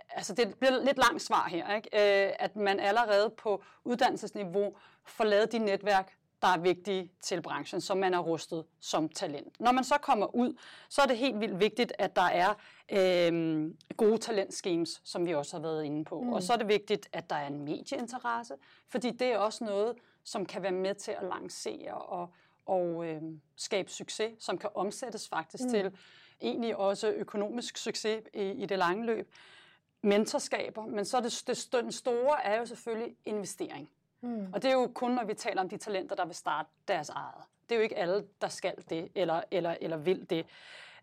altså 0.09 0.33
det 0.33 0.55
bliver 0.59 0.83
lidt 0.83 0.97
langt 0.97 1.21
svar 1.21 1.47
her, 1.49 1.75
ikke? 1.75 2.27
Øh, 2.27 2.33
at 2.39 2.55
man 2.55 2.79
allerede 2.79 3.29
på 3.29 3.63
uddannelsesniveau 3.83 4.75
får 5.05 5.23
lavet 5.23 5.51
de 5.51 5.59
netværk, 5.59 6.17
der 6.41 6.47
er 6.47 6.57
vigtige 6.57 7.11
til 7.21 7.41
branchen, 7.41 7.81
som 7.81 7.97
man 7.97 8.13
er 8.13 8.19
rustet 8.19 8.65
som 8.79 9.09
talent. 9.09 9.59
Når 9.59 9.71
man 9.71 9.83
så 9.83 9.97
kommer 9.97 10.35
ud, 10.35 10.57
så 10.89 11.01
er 11.01 11.05
det 11.05 11.17
helt 11.17 11.39
vildt 11.39 11.59
vigtigt, 11.59 11.93
at 11.99 12.15
der 12.15 12.21
er 12.21 12.53
øh, 12.89 13.71
gode 13.97 14.17
talentschemes, 14.17 15.01
som 15.03 15.25
vi 15.25 15.33
også 15.33 15.57
har 15.57 15.61
været 15.61 15.83
inde 15.83 16.05
på. 16.05 16.21
Mm. 16.21 16.33
Og 16.33 16.43
så 16.43 16.53
er 16.53 16.57
det 16.57 16.67
vigtigt, 16.67 17.09
at 17.13 17.29
der 17.29 17.35
er 17.35 17.47
en 17.47 17.65
medieinteresse, 17.65 18.53
fordi 18.89 19.11
det 19.11 19.27
er 19.27 19.37
også 19.37 19.63
noget, 19.63 19.95
som 20.23 20.45
kan 20.45 20.63
være 20.63 20.71
med 20.71 20.95
til 20.95 21.11
at 21.11 21.23
lancere 21.23 21.93
og, 21.93 22.29
og 22.69 23.07
øh, 23.07 23.21
skabe 23.55 23.91
succes, 23.91 24.43
som 24.43 24.57
kan 24.57 24.69
omsættes 24.75 25.29
faktisk 25.29 25.63
mm. 25.63 25.69
til 25.69 25.97
egentlig 26.41 26.75
også 26.75 27.09
økonomisk 27.09 27.77
succes 27.77 28.23
i, 28.33 28.41
i 28.41 28.65
det 28.65 28.77
lange 28.77 29.05
løb. 29.05 29.31
Mentorskaber, 30.01 30.85
men 30.85 31.05
så 31.05 31.21
det, 31.21 31.43
det 31.47 31.81
den 31.83 31.91
store 31.91 32.45
er 32.45 32.59
jo 32.59 32.65
selvfølgelig 32.65 33.15
investering. 33.25 33.89
Mm. 34.21 34.53
Og 34.53 34.61
det 34.61 34.69
er 34.69 34.73
jo 34.73 34.91
kun, 34.95 35.11
når 35.11 35.25
vi 35.25 35.33
taler 35.33 35.61
om 35.61 35.69
de 35.69 35.77
talenter, 35.77 36.15
der 36.15 36.25
vil 36.25 36.35
starte 36.35 36.69
deres 36.87 37.09
eget. 37.09 37.43
Det 37.69 37.75
er 37.75 37.79
jo 37.79 37.83
ikke 37.83 37.97
alle, 37.97 38.27
der 38.41 38.47
skal 38.47 38.73
det, 38.89 39.11
eller, 39.15 39.41
eller, 39.51 39.75
eller 39.81 39.97
vil 39.97 40.29
det. 40.29 40.45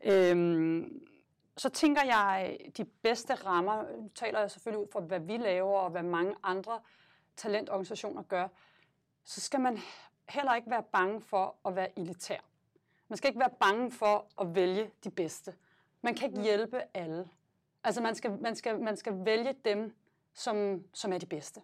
Øhm, 0.04 1.06
så 1.56 1.68
tænker 1.68 2.02
jeg, 2.04 2.58
de 2.76 2.84
bedste 2.84 3.34
rammer, 3.34 3.82
nu 3.82 4.10
taler 4.14 4.40
jeg 4.40 4.50
selvfølgelig 4.50 4.82
ud 4.82 4.88
fra, 4.92 5.00
hvad 5.00 5.20
vi 5.20 5.36
laver, 5.36 5.78
og 5.78 5.90
hvad 5.90 6.02
mange 6.02 6.34
andre 6.42 6.80
talentorganisationer 7.36 8.22
gør, 8.22 8.48
så 9.24 9.40
skal 9.40 9.60
man 9.60 9.78
heller 10.28 10.54
ikke 10.54 10.70
være 10.70 10.82
bange 10.82 11.20
for 11.20 11.56
at 11.66 11.76
være 11.76 11.98
elitær. 11.98 12.38
Man 13.08 13.16
skal 13.16 13.28
ikke 13.28 13.40
være 13.40 13.54
bange 13.60 13.90
for 13.90 14.26
at 14.40 14.54
vælge 14.54 14.90
de 15.04 15.10
bedste. 15.10 15.54
Man 16.02 16.14
kan 16.14 16.26
ikke 16.28 16.38
mm. 16.38 16.44
hjælpe 16.44 16.82
alle. 16.94 17.28
Altså 17.84 18.02
man 18.02 18.14
skal, 18.14 18.30
man 18.40 18.56
skal, 18.56 18.80
man 18.80 18.96
skal 18.96 19.24
vælge 19.24 19.54
dem, 19.64 19.96
som, 20.34 20.84
som 20.92 21.12
er 21.12 21.18
de 21.18 21.26
bedste. 21.26 21.62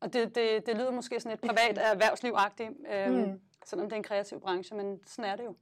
Og 0.00 0.12
det, 0.12 0.34
det, 0.34 0.66
det 0.66 0.76
lyder 0.76 0.90
måske 0.90 1.20
sådan 1.20 1.32
et 1.32 1.40
privat 1.40 1.78
erhvervsliv-agtigt, 1.78 2.70
øhm, 2.88 3.14
mm. 3.14 3.40
selvom 3.64 3.86
det 3.86 3.92
er 3.92 3.96
en 3.96 4.02
kreativ 4.02 4.40
branche, 4.40 4.76
men 4.76 5.00
sådan 5.06 5.30
er 5.30 5.36
det 5.36 5.44
jo. 5.44 5.56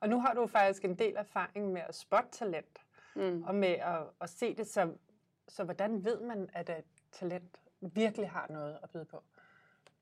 Og 0.00 0.08
nu 0.08 0.20
har 0.20 0.34
du 0.34 0.46
faktisk 0.46 0.84
en 0.84 0.94
del 0.94 1.14
erfaring 1.16 1.72
med 1.72 1.82
at 1.88 1.94
spotte 1.94 2.30
talent, 2.30 2.78
mm. 3.14 3.42
og 3.42 3.54
med 3.54 3.68
at, 3.68 4.02
at 4.20 4.30
se 4.30 4.54
det, 4.54 4.66
så, 4.66 4.94
så 5.48 5.64
hvordan 5.64 6.04
ved 6.04 6.20
man, 6.20 6.50
at 6.52 6.70
et 6.70 6.84
talent 7.12 7.60
virkelig 7.80 8.30
har 8.30 8.46
noget 8.50 8.78
at 8.82 8.90
byde 8.90 9.04
på? 9.04 9.22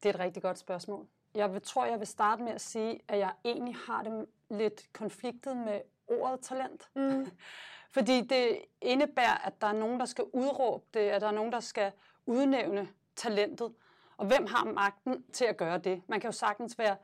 Det 0.02 0.09
er 0.09 0.14
et 0.14 0.21
rigtig 0.21 0.42
godt 0.42 0.59
spørgsmål. 0.59 1.07
Jeg 1.35 1.52
vil, 1.52 1.62
tror, 1.62 1.85
jeg 1.85 1.99
vil 1.99 2.07
starte 2.07 2.42
med 2.42 2.52
at 2.52 2.61
sige, 2.61 3.00
at 3.09 3.19
jeg 3.19 3.33
egentlig 3.45 3.76
har 3.76 4.02
det 4.02 4.26
lidt 4.50 4.92
konfliktet 4.92 5.57
med 5.57 5.80
ordet 6.09 6.40
talent. 6.40 6.88
Mm. 6.95 7.30
Fordi 7.95 8.21
det 8.21 8.59
indebærer, 8.80 9.38
at 9.45 9.61
der 9.61 9.66
er 9.66 9.73
nogen, 9.73 10.00
der 10.00 10.07
skal 10.07 10.25
udråbe 10.33 10.85
det, 10.95 11.00
at 11.00 11.21
der 11.21 11.28
er 11.28 11.33
nogen, 11.33 11.52
der 11.52 11.61
skal 11.61 11.92
udnævne 12.26 12.88
talentet. 13.16 13.75
Og 14.16 14.26
hvem 14.26 14.47
har 14.47 14.64
magten 14.64 15.25
til 15.33 15.45
at 15.45 15.57
gøre 15.57 15.78
det? 15.78 16.02
Man 16.09 16.21
kan 16.21 16.28
jo 16.28 16.33
sagtens 16.33 16.78
være 16.78 16.97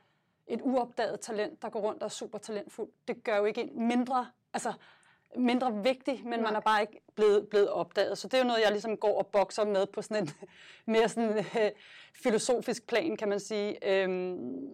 et 0.47 0.61
uopdaget 0.63 1.21
talent, 1.21 1.63
der 1.63 1.69
går 1.69 1.81
rundt 1.81 2.03
og 2.03 2.07
er 2.07 2.11
super 2.11 2.39
talentfuld. 2.39 2.89
Det 3.09 3.25
gør 3.25 3.37
jo 3.37 3.45
ikke 3.45 3.61
en 3.61 3.89
mindre, 3.89 4.31
altså 4.53 4.73
mindre 5.37 5.83
vigtig, 5.83 6.21
men 6.25 6.33
Nej. 6.33 6.41
man 6.41 6.57
er 6.57 6.61
bare 6.61 6.81
ikke 6.81 7.01
blevet, 7.15 7.49
blevet 7.49 7.71
opdaget. 7.71 8.19
Så 8.19 8.29
det 8.29 8.35
er 8.35 8.39
jo 8.39 8.47
noget, 8.47 8.63
jeg 8.63 8.71
ligesom 8.71 8.97
går 8.97 9.19
og 9.19 9.27
bokser 9.27 9.65
med 9.65 9.87
på 9.87 10.03
sådan 10.03 10.23
en 10.23 10.31
mere 10.93 11.09
sådan, 11.09 11.39
øh, 11.39 11.71
filosofisk 12.15 12.87
plan, 12.87 13.17
kan 13.17 13.29
man 13.29 13.41
sige. 13.41 13.89
Øhm, 13.93 14.69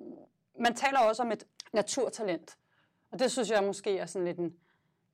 man 0.61 0.75
taler 0.75 0.99
også 0.99 1.23
om 1.23 1.33
et 1.33 1.45
naturtalent, 1.73 2.59
og 3.13 3.19
det 3.19 3.33
synes 3.33 3.51
jeg 3.51 3.65
måske 3.65 3.99
er 3.99 4.07
sådan 4.07 4.27
lidt 4.27 4.39
en 4.39 4.57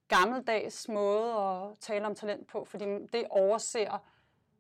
gammeldags 0.08 0.88
måde 0.88 1.32
at 1.32 1.78
tale 1.80 2.06
om 2.06 2.14
talent 2.14 2.46
på, 2.46 2.64
fordi 2.64 2.84
det 2.84 3.24
overser, 3.30 3.98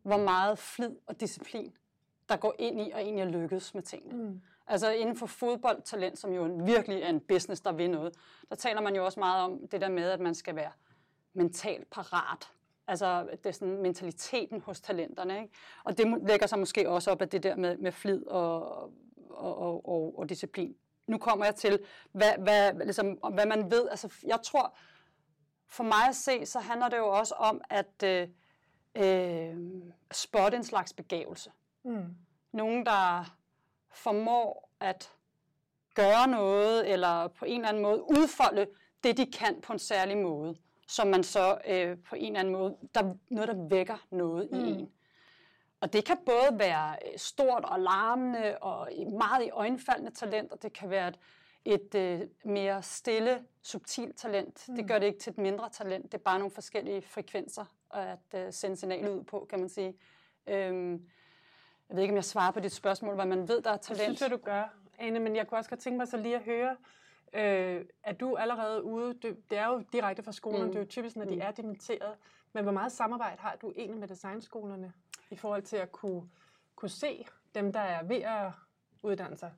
hvor 0.02 0.16
meget 0.16 0.58
flid 0.58 0.96
og 1.06 1.20
disciplin, 1.20 1.72
der 2.28 2.36
går 2.36 2.54
ind 2.58 2.80
i 2.80 2.90
og 2.90 3.00
egentlig 3.00 3.22
at 3.22 3.30
lykkes 3.30 3.74
med 3.74 3.82
tingene. 3.82 4.24
Mm. 4.24 4.40
Altså 4.68 4.90
inden 4.90 5.16
for 5.16 5.26
fodboldtalent, 5.26 6.18
som 6.18 6.32
jo 6.32 6.42
virkelig 6.64 7.02
er 7.02 7.08
en 7.08 7.20
business, 7.20 7.60
der 7.60 7.72
vil 7.72 7.90
noget, 7.90 8.14
der 8.48 8.56
taler 8.56 8.80
man 8.80 8.96
jo 8.96 9.04
også 9.04 9.20
meget 9.20 9.44
om 9.44 9.68
det 9.68 9.80
der 9.80 9.88
med, 9.88 10.10
at 10.10 10.20
man 10.20 10.34
skal 10.34 10.56
være 10.56 10.72
mentalt 11.32 11.90
parat. 11.90 12.52
Altså 12.86 13.28
det 13.30 13.46
er 13.46 13.52
sådan 13.52 13.82
mentaliteten 13.82 14.60
hos 14.60 14.80
talenterne. 14.80 15.42
Ikke? 15.42 15.54
Og 15.84 15.98
det 15.98 16.22
lægger 16.26 16.46
sig 16.46 16.58
måske 16.58 16.90
også 16.90 17.10
op 17.10 17.22
af 17.22 17.28
det 17.28 17.42
der 17.42 17.56
med, 17.56 17.76
med 17.76 17.92
flid 17.92 18.26
og, 18.26 18.82
og, 19.30 19.58
og, 19.58 19.88
og, 19.88 20.18
og 20.18 20.28
disciplin. 20.28 20.76
Nu 21.06 21.18
kommer 21.18 21.44
jeg 21.44 21.54
til, 21.54 21.78
hvad, 22.12 22.32
hvad, 22.38 22.72
ligesom, 22.72 23.06
hvad 23.06 23.46
man 23.46 23.70
ved. 23.70 23.88
Altså, 23.88 24.14
jeg 24.26 24.38
tror, 24.42 24.76
for 25.66 25.84
mig 25.84 26.08
at 26.08 26.16
se, 26.16 26.46
så 26.46 26.60
handler 26.60 26.88
det 26.88 26.96
jo 26.96 27.08
også 27.08 27.34
om 27.34 27.60
at 27.70 28.02
øh, 28.04 28.28
øh, 28.94 29.56
spotte 30.12 30.56
en 30.56 30.64
slags 30.64 30.92
begævelse. 30.92 31.50
Mm. 31.84 32.16
Nogen, 32.52 32.86
der 32.86 33.37
formår 33.90 34.70
at 34.80 35.12
gøre 35.94 36.28
noget, 36.28 36.92
eller 36.92 37.28
på 37.28 37.44
en 37.44 37.60
eller 37.60 37.68
anden 37.68 37.82
måde 37.82 38.02
udfolde 38.02 38.66
det, 39.04 39.16
de 39.16 39.26
kan 39.26 39.60
på 39.60 39.72
en 39.72 39.78
særlig 39.78 40.16
måde, 40.16 40.56
som 40.88 41.06
man 41.06 41.24
så 41.24 41.58
øh, 41.66 41.98
på 42.08 42.16
en 42.16 42.26
eller 42.26 42.40
anden 42.40 42.52
måde, 42.52 42.76
der 42.94 43.14
noget, 43.30 43.48
der 43.48 43.68
vækker 43.68 44.06
noget 44.10 44.48
mm. 44.52 44.58
i 44.58 44.70
en. 44.70 44.92
Og 45.80 45.92
det 45.92 46.04
kan 46.04 46.16
både 46.26 46.58
være 46.58 46.96
øh, 47.06 47.18
stort 47.18 47.64
og 47.64 47.80
larmende 47.80 48.58
og 48.60 48.88
meget 49.18 49.46
i 49.46 49.50
øjenfaldende 49.50 50.10
talent, 50.10 50.52
og 50.52 50.62
det 50.62 50.72
kan 50.72 50.90
være 50.90 51.08
et, 51.08 51.18
et 51.64 51.94
øh, 51.94 52.28
mere 52.44 52.82
stille, 52.82 53.44
subtilt 53.62 54.16
talent. 54.16 54.68
Mm. 54.68 54.76
Det 54.76 54.88
gør 54.88 54.98
det 54.98 55.06
ikke 55.06 55.18
til 55.18 55.30
et 55.30 55.38
mindre 55.38 55.68
talent. 55.70 56.04
Det 56.04 56.14
er 56.14 56.22
bare 56.22 56.38
nogle 56.38 56.54
forskellige 56.54 57.02
frekvenser 57.02 57.64
at 57.90 58.34
øh, 58.46 58.52
sende 58.52 58.76
signal 58.76 59.08
ud 59.08 59.24
på, 59.24 59.46
kan 59.50 59.58
man 59.58 59.68
sige. 59.68 59.94
Øhm, 60.46 61.08
jeg 61.88 61.96
ved 61.96 62.02
ikke, 62.02 62.12
om 62.12 62.16
jeg 62.16 62.24
svarer 62.24 62.50
på 62.50 62.60
dit 62.60 62.72
spørgsmål, 62.72 63.14
hvad 63.14 63.26
man 63.26 63.48
ved, 63.48 63.62
der 63.62 63.70
er 63.70 63.76
talent. 63.76 64.08
Det 64.08 64.18
synes 64.18 64.20
jeg, 64.20 64.30
du 64.30 64.44
gør, 64.44 64.74
Anne, 64.98 65.18
men 65.18 65.36
jeg 65.36 65.46
kunne 65.46 65.58
også 65.58 65.70
godt 65.70 65.80
tænke 65.80 65.96
mig 65.96 66.08
så 66.08 66.16
lige 66.16 66.36
at 66.36 66.42
høre, 66.42 66.76
øh, 67.32 67.84
er 68.02 68.12
du 68.12 68.36
allerede 68.36 68.82
ude, 68.84 69.14
det, 69.22 69.50
det 69.50 69.58
er 69.58 69.66
jo 69.66 69.84
direkte 69.92 70.22
fra 70.22 70.32
skolerne, 70.32 70.64
mm. 70.64 70.70
det 70.70 70.76
er 70.76 70.82
jo 70.82 70.88
typisk, 70.88 71.16
når 71.16 71.24
de 71.24 71.34
mm. 71.34 71.40
er 71.40 71.50
dimenteret, 71.50 72.14
men 72.52 72.62
hvor 72.62 72.72
meget 72.72 72.92
samarbejde 72.92 73.36
har 73.40 73.56
du 73.62 73.72
egentlig 73.76 74.00
med 74.00 74.08
designskolerne 74.08 74.92
i 75.30 75.36
forhold 75.36 75.62
til 75.62 75.76
at 75.76 75.92
kunne, 75.92 76.22
kunne 76.76 76.88
se 76.88 77.26
dem, 77.54 77.72
der 77.72 77.80
er 77.80 78.02
ved 78.04 78.22
at 78.22 78.50
uddanne 79.02 79.36
sig? 79.36 79.52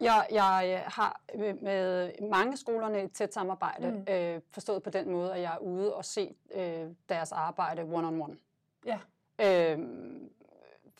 Jeg, 0.00 0.26
jeg 0.30 0.84
har 0.86 1.20
med 1.62 2.12
mange 2.30 2.56
skolerne 2.56 3.02
et 3.02 3.12
tæt 3.12 3.34
samarbejde, 3.34 3.90
mm. 3.90 4.12
øh, 4.14 4.40
forstået 4.50 4.82
på 4.82 4.90
den 4.90 5.10
måde, 5.10 5.34
at 5.34 5.40
jeg 5.40 5.54
er 5.54 5.58
ude 5.58 5.94
og 5.94 6.04
se 6.04 6.34
øh, 6.54 6.90
deres 7.08 7.32
arbejde 7.32 7.82
one-on-one. 7.82 8.36
Ja. 8.86 8.98
Øh, 9.38 9.78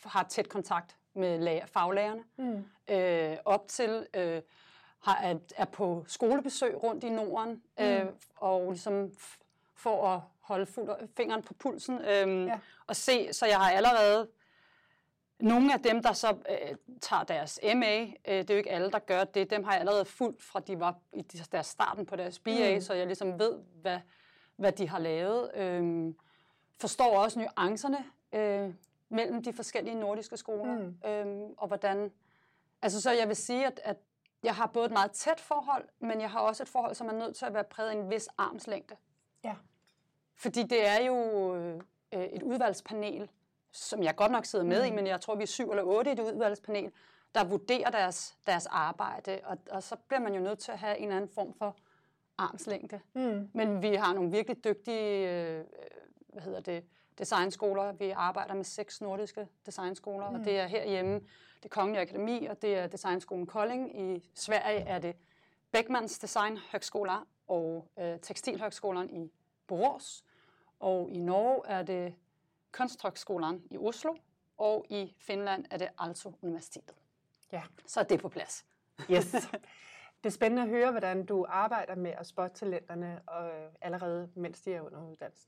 har 0.05 0.23
tæt 0.23 0.49
kontakt 0.49 0.97
med 1.13 1.39
lærer, 1.39 1.65
faglærerne, 1.65 2.23
mm. 2.37 2.65
øh, 2.93 3.37
op 3.45 3.67
til 3.67 4.07
øh, 4.13 4.41
har, 4.99 5.15
er, 5.23 5.35
er 5.55 5.65
på 5.65 6.05
skolebesøg 6.07 6.83
rundt 6.83 7.03
i 7.03 7.09
Norden, 7.09 7.63
mm. 7.79 7.85
øh, 7.85 8.05
og 8.35 8.71
ligesom 8.71 9.11
for 9.75 10.07
at 10.07 10.21
holde 10.39 10.65
fuld, 10.65 10.89
fingeren 11.17 11.43
på 11.43 11.53
pulsen, 11.53 11.99
øh, 11.99 12.45
ja. 12.45 12.59
og 12.87 12.95
se, 12.95 13.33
så 13.33 13.45
jeg 13.45 13.57
har 13.57 13.71
allerede 13.71 14.27
nogle 15.39 15.73
af 15.73 15.79
dem, 15.79 16.03
der 16.03 16.13
så 16.13 16.35
øh, 16.49 16.75
tager 17.01 17.23
deres 17.23 17.59
MA, 17.75 18.01
øh, 18.01 18.07
det 18.25 18.49
er 18.49 18.53
jo 18.53 18.57
ikke 18.57 18.71
alle, 18.71 18.91
der 18.91 18.99
gør 18.99 19.23
det, 19.23 19.49
dem 19.49 19.63
har 19.63 19.71
jeg 19.71 19.79
allerede 19.79 20.05
fuldt 20.05 20.43
fra, 20.43 20.59
de 20.59 20.79
var 20.79 20.95
i 21.13 21.21
deres 21.21 21.67
starten 21.67 22.05
på 22.05 22.15
deres 22.15 22.39
BA, 22.39 22.75
mm. 22.75 22.81
så 22.81 22.93
jeg 22.93 23.05
ligesom 23.05 23.39
ved, 23.39 23.59
hvad, 23.81 23.99
hvad 24.55 24.71
de 24.71 24.89
har 24.89 24.99
lavet. 24.99 25.51
Øh, 25.55 26.13
forstår 26.79 27.17
også 27.17 27.39
nuancerne 27.39 28.05
øh, 28.33 28.73
mellem 29.13 29.43
de 29.43 29.53
forskellige 29.53 29.95
nordiske 29.95 30.37
skoler, 30.37 30.77
mm. 30.77 31.09
øhm, 31.09 31.53
og 31.57 31.67
hvordan... 31.67 32.11
Altså, 32.81 33.01
så 33.01 33.11
jeg 33.11 33.27
vil 33.27 33.35
sige, 33.35 33.65
at, 33.65 33.81
at 33.83 33.97
jeg 34.43 34.55
har 34.55 34.67
både 34.67 34.85
et 34.85 34.91
meget 34.91 35.11
tæt 35.11 35.39
forhold, 35.39 35.87
men 35.99 36.21
jeg 36.21 36.31
har 36.31 36.39
også 36.39 36.63
et 36.63 36.69
forhold, 36.69 36.95
som 36.95 37.07
er 37.07 37.13
nødt 37.13 37.35
til 37.35 37.45
at 37.45 37.53
være 37.53 37.63
præget 37.63 37.89
af 37.89 37.93
en 37.93 38.09
vis 38.09 38.27
armslængde. 38.37 38.95
Ja. 39.43 39.55
Fordi 40.35 40.63
det 40.63 40.87
er 40.87 41.05
jo 41.05 41.15
øh, 41.55 41.81
et 42.11 42.43
udvalgspanel, 42.43 43.29
som 43.71 44.03
jeg 44.03 44.15
godt 44.15 44.31
nok 44.31 44.45
sidder 44.45 44.65
med 44.65 44.81
mm. 44.81 44.87
i, 44.87 44.95
men 44.95 45.07
jeg 45.07 45.21
tror, 45.21 45.35
vi 45.35 45.43
er 45.43 45.47
syv 45.47 45.69
eller 45.69 45.83
otte 45.83 46.11
i 46.11 46.15
det 46.15 46.23
udvalgspanel, 46.23 46.91
der 47.35 47.43
vurderer 47.43 47.89
deres, 47.89 48.37
deres 48.47 48.65
arbejde, 48.65 49.39
og, 49.43 49.57
og 49.71 49.83
så 49.83 49.95
bliver 49.95 50.19
man 50.19 50.33
jo 50.33 50.41
nødt 50.41 50.59
til 50.59 50.71
at 50.71 50.79
have 50.79 50.97
en 50.97 51.03
eller 51.03 51.15
anden 51.15 51.31
form 51.35 51.53
for 51.53 51.75
armslængde. 52.37 52.99
Mm. 53.13 53.49
Men 53.53 53.81
vi 53.81 53.95
har 53.95 54.13
nogle 54.13 54.31
virkelig 54.31 54.63
dygtige, 54.63 55.29
øh, 55.29 55.65
hvad 56.27 56.41
hedder 56.41 56.59
det, 56.59 56.83
designskoler. 57.17 57.91
Vi 57.91 58.09
arbejder 58.09 58.53
med 58.53 58.63
seks 58.63 59.01
nordiske 59.01 59.47
designskoler, 59.65 60.29
mm. 60.29 60.35
og 60.35 60.45
det 60.45 60.59
er 60.59 60.67
herhjemme 60.67 61.21
det 61.63 61.71
Kongelige 61.71 62.01
Akademi, 62.01 62.45
og 62.45 62.61
det 62.61 62.75
er 62.75 62.87
Designskolen 62.87 63.47
Kolding. 63.47 63.99
I 63.99 64.29
Sverige 64.33 64.79
er 64.79 64.99
det 64.99 65.15
Beckmans 65.71 66.19
Designhøgskoler 66.19 67.27
og 67.47 67.87
øh, 67.99 68.19
Tekstilhøgskolen 68.19 69.09
i 69.09 69.31
Borås. 69.67 70.23
Og 70.79 71.11
i 71.11 71.19
Norge 71.19 71.67
er 71.67 71.83
det 71.83 72.15
Kunsthøgskolen 72.71 73.63
i 73.71 73.77
Oslo, 73.77 74.15
og 74.57 74.85
i 74.89 75.15
Finland 75.17 75.65
er 75.71 75.77
det 75.77 75.89
Aalto 75.97 76.33
Universitetet. 76.41 76.95
Ja. 77.51 77.61
Så 77.85 77.99
er 77.99 78.03
det 78.03 78.19
på 78.19 78.29
plads. 78.29 78.65
Yes. 79.11 79.35
Det 80.23 80.29
er 80.29 80.33
spændende 80.33 80.61
at 80.61 80.69
høre, 80.69 80.91
hvordan 80.91 81.25
du 81.25 81.45
arbejder 81.49 81.95
med 81.95 82.11
at 82.11 82.27
spotte 82.27 82.55
talenterne 82.55 83.21
og 83.27 83.51
allerede 83.81 84.29
mens 84.35 84.61
de 84.61 84.73
er 84.73 84.81
under 84.81 85.11
uddannelse. 85.11 85.47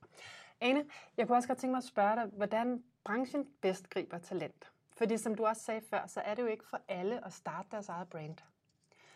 Ane, 0.62 0.86
jeg 1.18 1.28
kunne 1.28 1.38
også 1.38 1.48
godt 1.48 1.58
tænke 1.58 1.72
mig 1.72 1.78
at 1.78 1.84
spørge 1.84 2.16
dig, 2.16 2.26
hvordan 2.26 2.84
branchen 3.04 3.48
bedst 3.62 3.90
griber 3.90 4.18
talent. 4.18 4.72
Fordi 4.98 5.18
som 5.18 5.36
du 5.36 5.46
også 5.46 5.64
sagde 5.64 5.82
før, 5.82 6.08
så 6.08 6.20
er 6.20 6.36
det 6.36 6.42
jo 6.42 6.48
ikke 6.48 6.68
for 6.68 6.80
alle 6.88 7.26
at 7.26 7.34
starte 7.34 7.68
deres 7.72 7.90
eget 7.90 8.10
brand. 8.10 8.38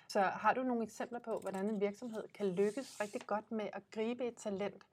Så 0.08 0.22
har 0.22 0.54
du 0.54 0.64
nogle 0.64 0.84
eksempler 0.84 1.20
på, 1.20 1.40
hvordan 1.40 1.70
en 1.70 1.82
virksomhed 1.82 2.24
kan 2.34 2.46
lykkes 2.46 3.02
rigtig 3.02 3.22
godt 3.28 3.52
med 3.52 3.70
at 3.74 3.84
gribe 3.92 4.28
et 4.28 4.36
talent, 4.36 4.84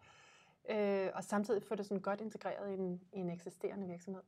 øh, 0.69 1.09
og 1.15 1.25
samtidig 1.25 1.63
få 1.63 1.75
det 1.75 1.87
sådan 1.87 2.03
godt 2.03 2.21
integreret 2.21 2.71
i 2.71 2.75
en, 2.75 3.01
i 3.13 3.19
en 3.19 3.31
eksisterende 3.31 3.87
virksomhed? 3.87 4.23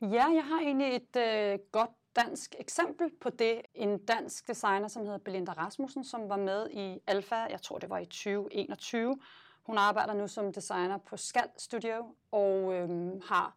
Ja, 0.00 0.24
jeg 0.34 0.44
har 0.44 0.60
egentlig 0.60 0.96
et 0.96 1.16
øh, 1.16 1.58
godt 1.72 1.90
dansk 2.16 2.54
eksempel 2.58 3.10
på 3.20 3.30
det. 3.30 3.62
En 3.74 3.98
dansk 3.98 4.48
designer, 4.48 4.88
som 4.88 5.02
hedder 5.02 5.18
Belinda 5.18 5.52
Rasmussen, 5.52 6.04
som 6.04 6.28
var 6.28 6.36
med 6.36 6.70
i 6.70 7.00
Alfa, 7.06 7.34
jeg 7.34 7.62
tror 7.62 7.78
det 7.78 7.90
var 7.90 7.98
i 7.98 8.04
2021, 8.04 9.18
hun 9.62 9.78
arbejder 9.78 10.14
nu 10.14 10.28
som 10.28 10.52
designer 10.52 10.98
på 10.98 11.16
Skal 11.16 11.48
Studio 11.56 12.14
og 12.32 12.74
øhm, 12.74 13.20
har 13.24 13.56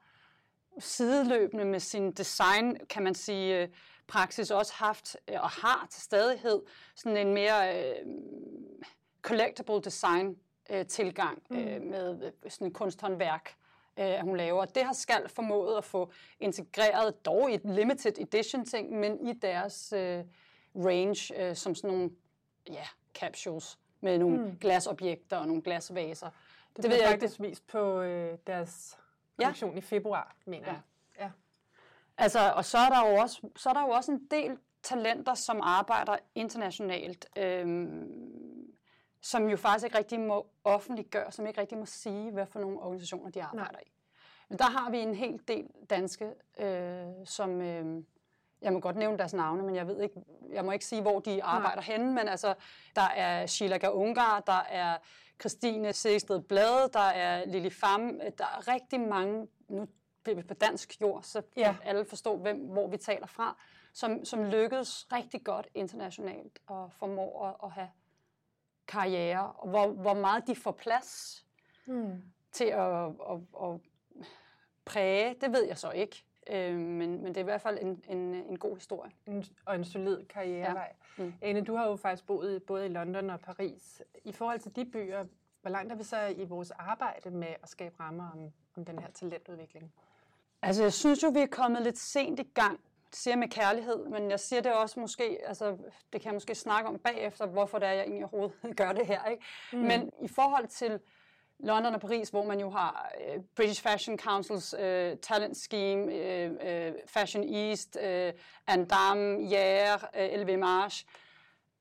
sideløbende 0.79 1.65
med 1.65 1.79
sin 1.79 2.11
design, 2.11 2.77
kan 2.89 3.03
man 3.03 3.15
sige, 3.15 3.61
øh, 3.61 3.69
praksis 4.07 4.51
også 4.51 4.73
haft 4.75 5.17
øh, 5.27 5.41
og 5.41 5.49
har 5.49 5.87
til 5.89 6.01
stadighed 6.01 6.61
sådan 6.95 7.17
en 7.27 7.33
mere 7.33 7.89
øh, 7.89 8.05
collectible 9.21 9.81
design 9.81 10.37
øh, 10.69 10.85
tilgang 10.85 11.43
øh, 11.51 11.81
med 11.81 12.23
øh, 12.23 12.51
sådan 12.51 12.67
en 12.67 12.73
kunsthåndværk, 12.73 13.55
øh, 13.99 14.19
hun 14.21 14.37
laver. 14.37 14.61
Og 14.61 14.75
det 14.75 14.83
har 14.83 14.93
Skal 14.93 15.29
formået 15.29 15.77
at 15.77 15.83
få 15.83 16.11
integreret, 16.39 17.25
dog 17.25 17.51
i 17.51 17.53
et 17.53 17.65
limited 17.65 18.17
edition 18.17 18.65
ting, 18.65 18.91
men 18.91 19.27
i 19.27 19.33
deres 19.33 19.93
øh, 19.93 20.23
range 20.75 21.41
øh, 21.41 21.55
som 21.55 21.75
sådan 21.75 21.89
nogle 21.89 22.11
ja, 22.69 22.85
capsules 23.13 23.79
med 24.01 24.17
nogle 24.17 24.37
mm. 24.37 24.57
glasobjekter 24.57 25.37
og 25.37 25.47
nogle 25.47 25.61
glasvaser. 25.61 26.29
Det, 26.75 26.83
det 26.83 26.91
ved 26.91 26.97
jeg 26.97 27.09
faktisk 27.09 27.39
ikke. 27.39 27.49
vist 27.49 27.67
på 27.67 28.01
øh, 28.01 28.37
deres 28.47 28.97
kollektion 29.37 29.71
ja. 29.71 29.77
i 29.77 29.81
februar, 29.81 30.35
mener 30.45 30.67
ja. 30.67 30.71
jeg. 30.71 30.81
Ja. 31.19 31.31
Altså, 32.17 32.53
og 32.55 32.65
så 32.65 32.77
er 32.77 32.89
der 32.89 33.09
jo 33.09 33.15
også, 33.15 33.41
så 33.55 33.69
er 33.69 33.73
der 33.73 33.81
jo 33.81 33.89
også 33.89 34.11
en 34.11 34.27
del 34.31 34.57
talenter, 34.83 35.33
som 35.33 35.61
arbejder 35.63 36.17
internationalt, 36.35 37.25
øhm, 37.37 38.46
som 39.21 39.49
jo 39.49 39.57
faktisk 39.57 39.85
ikke 39.85 39.97
rigtig 39.97 40.19
må 40.19 40.47
offentliggøre, 40.63 41.31
som 41.31 41.47
ikke 41.47 41.61
rigtig 41.61 41.77
må 41.77 41.85
sige, 41.85 42.31
hvad 42.31 42.45
for 42.45 42.59
nogle 42.59 42.79
organisationer 42.79 43.31
de 43.31 43.43
arbejder 43.43 43.71
Nej. 43.71 43.81
i. 43.85 43.91
Men 44.49 44.57
der 44.57 44.65
har 44.65 44.89
vi 44.89 44.97
en 44.97 45.15
hel 45.15 45.41
del 45.47 45.67
danske, 45.89 46.33
øh, 46.59 47.25
som... 47.25 47.61
Øh, 47.61 48.03
jeg 48.61 48.73
må 48.73 48.79
godt 48.79 48.95
nævne 48.95 49.17
deres 49.17 49.33
navne, 49.33 49.63
men 49.63 49.75
jeg 49.75 49.87
ved 49.87 50.01
ikke, 50.01 50.15
jeg 50.49 50.65
må 50.65 50.71
ikke 50.71 50.85
sige, 50.85 51.01
hvor 51.01 51.19
de 51.19 51.43
arbejder 51.43 51.75
Nej. 51.75 51.83
henne, 51.83 52.13
men 52.13 52.27
altså, 52.27 52.53
der 52.95 53.01
er 53.01 53.45
Sheila 53.45 53.77
Gaungar, 53.77 54.39
der 54.39 54.61
er 54.69 54.97
Christine 55.39 55.93
Segsted 55.93 56.41
Blade, 56.41 56.89
der 56.93 56.99
er 56.99 57.45
Lili 57.45 57.69
Pham, 57.69 58.19
der 58.37 58.43
er 58.43 58.73
rigtig 58.73 58.99
mange, 58.99 59.47
nu 59.69 59.87
bliver 60.23 60.35
vi 60.35 60.43
på 60.43 60.53
dansk 60.53 61.01
jord, 61.01 61.23
så 61.23 61.41
ja. 61.57 61.75
alle 61.83 62.05
forstår, 62.05 62.37
hvem, 62.37 62.57
hvor 62.57 62.87
vi 62.87 62.97
taler 62.97 63.27
fra, 63.27 63.57
som, 63.93 64.25
som 64.25 64.43
lykkedes 64.43 65.07
rigtig 65.11 65.43
godt 65.43 65.67
internationalt 65.75 66.59
og 66.67 66.91
formår 66.91 67.45
at, 67.45 67.55
at 67.63 67.71
have 67.71 67.89
karriere, 68.87 69.51
og 69.51 69.69
hvor, 69.69 69.87
hvor 69.87 70.13
meget 70.13 70.47
de 70.47 70.55
får 70.55 70.71
plads 70.71 71.45
hmm. 71.85 72.21
til 72.51 72.65
at, 72.65 73.05
at, 73.05 73.39
at 73.63 73.79
præge, 74.85 75.35
det 75.41 75.51
ved 75.51 75.63
jeg 75.67 75.77
så 75.77 75.91
ikke. 75.91 76.23
Øh, 76.49 76.75
men, 76.75 77.23
men 77.23 77.27
det 77.27 77.37
er 77.37 77.41
i 77.41 77.43
hvert 77.43 77.61
fald 77.61 77.77
en, 77.81 78.03
en, 78.09 78.17
en 78.33 78.59
god 78.59 78.75
historie. 78.75 79.11
En, 79.25 79.45
og 79.65 79.75
en 79.75 79.85
solid 79.85 80.25
karrierevej. 80.25 80.93
Ja. 81.17 81.23
Mm. 81.23 81.33
Ane, 81.41 81.61
du 81.61 81.75
har 81.75 81.87
jo 81.87 81.95
faktisk 81.95 82.27
boet 82.27 82.63
både 82.63 82.85
i 82.85 82.89
London 82.89 83.29
og 83.29 83.39
Paris. 83.39 84.01
I 84.23 84.31
forhold 84.31 84.59
til 84.59 84.75
de 84.75 84.85
byer, 84.85 85.25
hvor 85.61 85.71
langt 85.71 85.91
er 85.91 85.95
vi 85.95 86.03
så 86.03 86.25
i 86.25 86.45
vores 86.45 86.71
arbejde 86.71 87.29
med 87.29 87.47
at 87.63 87.69
skabe 87.69 87.95
rammer 87.99 88.31
om, 88.31 88.51
om 88.75 88.85
den 88.85 88.99
her 88.99 89.07
talentudvikling? 89.11 89.93
Altså, 90.61 90.83
jeg 90.83 90.93
synes 90.93 91.23
jo, 91.23 91.29
vi 91.29 91.39
er 91.39 91.47
kommet 91.47 91.81
lidt 91.81 91.97
sent 91.97 92.39
i 92.39 92.49
gang. 92.53 92.79
Det 93.09 93.15
siger 93.15 93.35
med 93.35 93.47
kærlighed, 93.47 94.05
men 94.05 94.31
jeg 94.31 94.39
siger 94.39 94.61
det 94.61 94.73
også 94.73 94.99
måske, 94.99 95.37
altså, 95.45 95.77
det 96.13 96.21
kan 96.21 96.25
jeg 96.25 96.33
måske 96.33 96.55
snakke 96.55 96.89
om 96.89 96.99
bagefter, 96.99 97.45
hvorfor 97.45 97.79
det 97.79 97.87
er, 97.87 97.91
jeg 97.91 98.01
egentlig 98.03 98.23
overhovedet 98.33 98.77
gør 98.77 98.91
det 98.91 99.07
her. 99.07 99.25
Ikke? 99.25 99.43
Mm. 99.73 99.79
Men 99.79 100.11
i 100.21 100.27
forhold 100.27 100.67
til 100.67 100.99
London 101.59 101.93
og 101.93 102.01
Paris, 102.01 102.29
hvor 102.29 102.43
man 102.43 102.59
jo 102.59 102.69
har 102.69 103.11
uh, 103.19 103.43
British 103.55 103.83
Fashion 103.83 104.19
Council's 104.21 104.75
uh, 104.75 105.17
talent 105.21 105.57
scheme, 105.57 106.03
uh, 106.03 106.51
uh, 106.51 106.93
Fashion 107.07 107.43
East, 107.55 107.97
uh, 108.03 108.39
Andam, 108.67 109.39
Jair, 109.39 109.95
uh, 109.95 110.39
LV 110.41 110.57
March, 110.57 111.05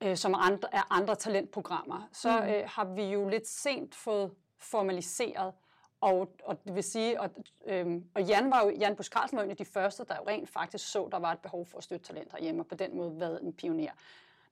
uh, 0.04 0.14
som 0.14 0.34
andre, 0.38 0.68
er 0.72 0.92
andre 0.92 1.14
talentprogrammer, 1.14 2.08
så 2.12 2.40
mm. 2.40 2.46
uh, 2.46 2.54
har 2.66 2.84
vi 2.94 3.02
jo 3.02 3.28
lidt 3.28 3.48
sent 3.48 3.94
fået 3.94 4.30
formaliseret, 4.58 5.52
og, 6.00 6.32
og 6.44 6.64
det 6.64 6.74
vil 6.74 6.82
sige, 6.82 7.20
og, 7.20 7.30
øhm, 7.66 8.04
og 8.14 8.22
Jan 8.22 8.50
var 8.50 8.64
jo, 8.64 8.70
Jan 8.70 8.96
Busch 8.96 9.10
Carlsen 9.10 9.36
var 9.36 9.44
en 9.44 9.50
af 9.50 9.56
de 9.56 9.64
første, 9.64 10.04
der 10.08 10.16
jo 10.16 10.28
rent 10.28 10.48
faktisk 10.48 10.90
så, 10.90 11.08
der 11.12 11.18
var 11.18 11.32
et 11.32 11.38
behov 11.38 11.66
for 11.66 11.78
at 11.78 11.84
støtte 11.84 12.06
talent 12.06 12.32
herhjemme, 12.32 12.62
og 12.62 12.66
på 12.66 12.74
den 12.74 12.96
måde 12.96 13.20
været 13.20 13.42
en 13.42 13.52
pioner. 13.52 13.92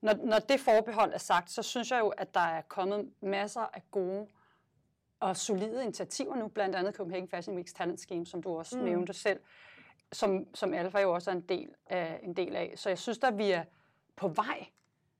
Når, 0.01 0.13
når 0.13 0.39
det 0.39 0.59
forbehold 0.59 1.13
er 1.13 1.17
sagt, 1.17 1.51
så 1.51 1.63
synes 1.63 1.91
jeg 1.91 1.99
jo, 1.99 2.09
at 2.09 2.33
der 2.33 2.39
er 2.39 2.61
kommet 2.61 3.11
masser 3.21 3.61
af 3.61 3.81
gode 3.91 4.27
og 5.19 5.37
solide 5.37 5.83
initiativer 5.83 6.35
nu, 6.35 6.47
blandt 6.47 6.75
andet 6.75 6.95
Copenhagen 6.95 7.27
Fashion 7.27 7.55
Weeks 7.55 7.73
Talent 7.73 7.99
Scheme, 7.99 8.25
som 8.25 8.43
du 8.43 8.57
også 8.57 8.77
mm. 8.77 8.83
nævnte 8.83 9.13
selv, 9.13 9.39
som, 10.11 10.55
som 10.55 10.73
Alfa 10.73 10.99
jo 10.99 11.13
også 11.13 11.31
er 11.31 11.35
en 11.35 11.41
del 11.41 11.69
af. 11.89 12.19
En 12.23 12.33
del 12.33 12.55
af. 12.55 12.73
Så 12.75 12.89
jeg 12.89 12.99
synes, 12.99 13.19
at 13.23 13.37
vi 13.37 13.51
er 13.51 13.63
på 14.15 14.27
vej. 14.27 14.67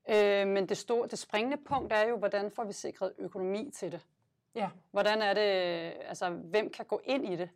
Øh, 0.08 0.46
men 0.46 0.68
det, 0.68 0.76
store, 0.76 1.08
det 1.08 1.18
springende 1.18 1.56
punkt 1.56 1.92
er 1.92 2.08
jo, 2.08 2.16
hvordan 2.16 2.50
får 2.50 2.64
vi 2.64 2.72
sikret 2.72 3.12
økonomi 3.18 3.70
til 3.74 3.92
det? 3.92 4.06
Ja. 4.56 4.68
Hvordan 4.90 5.22
er 5.22 5.34
det, 5.34 5.42
altså 6.08 6.30
hvem 6.30 6.70
kan 6.70 6.84
gå 6.84 7.00
ind 7.04 7.32
i 7.32 7.36
det? 7.36 7.50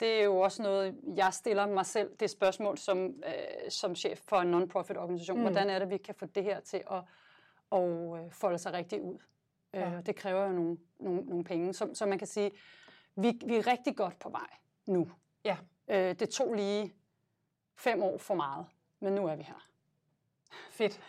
Det 0.00 0.20
er 0.20 0.24
jo 0.24 0.40
også 0.40 0.62
noget, 0.62 1.00
jeg 1.16 1.34
stiller 1.34 1.66
mig 1.66 1.86
selv, 1.86 2.16
det 2.20 2.30
spørgsmål 2.30 2.78
som, 2.78 3.06
øh, 3.06 3.70
som 3.70 3.94
chef 3.94 4.18
for 4.18 4.36
en 4.36 4.50
non-profit 4.54 4.96
organisation. 4.96 5.36
Mm. 5.36 5.42
Hvordan 5.42 5.70
er 5.70 5.78
det, 5.78 5.90
vi 5.90 5.96
kan 5.96 6.14
få 6.14 6.26
det 6.26 6.44
her 6.44 6.60
til 6.60 6.82
at, 6.90 7.02
at 7.72 8.24
øh, 8.24 8.32
folde 8.32 8.58
sig 8.58 8.72
rigtig 8.72 9.02
ud? 9.02 9.18
Ja. 9.74 9.90
Øh, 9.90 10.06
det 10.06 10.16
kræver 10.16 10.42
jo 10.42 10.52
nogle, 10.52 10.78
nogle, 10.98 11.20
nogle 11.20 11.44
penge. 11.44 11.74
Så, 11.74 11.90
så 11.94 12.06
man 12.06 12.18
kan 12.18 12.26
sige, 12.26 12.50
vi, 13.16 13.40
vi 13.46 13.56
er 13.56 13.66
rigtig 13.66 13.96
godt 13.96 14.18
på 14.18 14.28
vej 14.28 14.48
nu. 14.86 15.10
Ja. 15.44 15.56
Øh, 15.88 16.14
det 16.14 16.30
tog 16.30 16.54
lige 16.54 16.94
fem 17.76 18.02
år 18.02 18.18
for 18.18 18.34
meget, 18.34 18.66
men 19.00 19.12
nu 19.12 19.26
er 19.26 19.36
vi 19.36 19.42
her. 19.42 19.66
Fedt. 20.70 21.00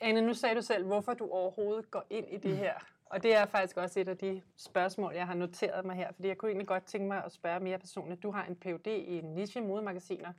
Anne, 0.00 0.20
nu 0.20 0.34
sagde 0.34 0.54
du 0.54 0.62
selv, 0.62 0.86
hvorfor 0.86 1.14
du 1.14 1.30
overhovedet 1.30 1.90
går 1.90 2.04
ind 2.10 2.28
i 2.28 2.36
det 2.36 2.56
her. 2.56 2.74
Og 3.10 3.22
det 3.22 3.34
er 3.34 3.46
faktisk 3.46 3.76
også 3.76 4.00
et 4.00 4.08
af 4.08 4.18
de 4.18 4.42
spørgsmål, 4.56 5.14
jeg 5.14 5.26
har 5.26 5.34
noteret 5.34 5.84
mig 5.84 5.96
her, 5.96 6.12
fordi 6.12 6.28
jeg 6.28 6.38
kunne 6.38 6.48
egentlig 6.48 6.68
godt 6.68 6.84
tænke 6.84 7.08
mig 7.08 7.24
at 7.24 7.32
spørge 7.32 7.60
mere 7.60 7.78
personligt. 7.78 8.22
Du 8.22 8.30
har 8.30 8.44
en 8.44 8.56
Ph.D. 8.56 8.86
i 8.86 9.20
niche 9.20 9.60
modemagasiner, 9.60 10.32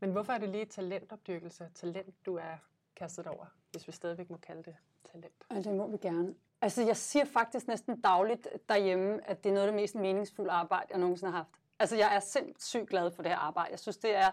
men 0.00 0.10
hvorfor 0.10 0.32
er 0.32 0.38
det 0.38 0.48
lige 0.48 0.64
talentopdyrkelse, 0.64 1.68
talent, 1.74 2.26
du 2.26 2.36
er 2.36 2.56
kastet 2.96 3.26
over, 3.26 3.46
hvis 3.70 3.86
vi 3.86 3.92
stadigvæk 3.92 4.30
må 4.30 4.36
kalde 4.36 4.62
det 4.62 4.76
talent? 5.12 5.34
Ja, 5.50 5.56
det 5.56 5.74
må 5.74 5.86
vi 5.86 5.96
gerne. 5.96 6.34
Altså, 6.60 6.82
jeg 6.82 6.96
siger 6.96 7.24
faktisk 7.24 7.68
næsten 7.68 8.00
dagligt 8.00 8.48
derhjemme, 8.68 9.30
at 9.30 9.44
det 9.44 9.50
er 9.50 9.54
noget 9.54 9.66
af 9.66 9.72
det 9.72 9.80
mest 9.80 9.94
meningsfulde 9.94 10.50
arbejde, 10.50 10.86
jeg 10.90 10.98
nogensinde 10.98 11.32
har 11.32 11.38
haft. 11.38 11.50
Altså, 11.78 11.96
jeg 11.96 12.16
er 12.16 12.20
sindssygt 12.20 12.88
glad 12.88 13.10
for 13.10 13.22
det 13.22 13.30
her 13.30 13.38
arbejde. 13.38 13.70
Jeg 13.70 13.78
synes, 13.78 13.96
det 13.96 14.16
er 14.16 14.30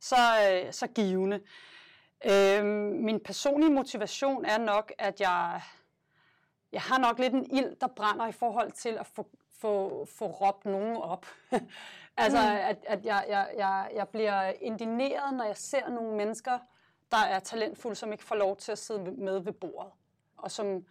så, 0.00 0.16
øh, 0.50 0.72
så 0.72 0.86
givende. 0.86 1.40
Øhm, 2.24 2.66
min 3.04 3.20
personlige 3.20 3.70
motivation 3.70 4.44
er 4.44 4.58
nok, 4.58 4.92
at 4.98 5.20
jeg, 5.20 5.62
jeg 6.72 6.80
har 6.80 6.98
nok 6.98 7.18
lidt 7.18 7.34
en 7.34 7.50
ild, 7.50 7.76
der 7.80 7.86
brænder 7.86 8.26
i 8.26 8.32
forhold 8.32 8.72
til 8.72 8.88
at 8.88 9.06
få, 9.06 9.26
få, 9.58 10.04
få 10.04 10.26
råbt 10.26 10.64
nogen 10.64 10.96
op. 10.96 11.26
altså, 12.16 12.38
mm. 12.38 12.56
at, 12.60 12.78
at 12.86 13.04
jeg, 13.04 13.24
jeg, 13.28 13.50
jeg, 13.56 13.90
jeg 13.94 14.08
bliver 14.08 14.52
indineret, 14.60 15.34
når 15.34 15.44
jeg 15.44 15.56
ser 15.56 15.88
nogle 15.88 16.16
mennesker, 16.16 16.58
der 17.10 17.16
er 17.16 17.38
talentfulde, 17.38 17.96
som 17.96 18.12
ikke 18.12 18.24
får 18.24 18.34
lov 18.34 18.56
til 18.56 18.72
at 18.72 18.78
sidde 18.78 19.10
med 19.10 19.38
ved 19.40 19.52
bordet, 19.52 19.92
og 20.36 20.50
som 20.50 20.86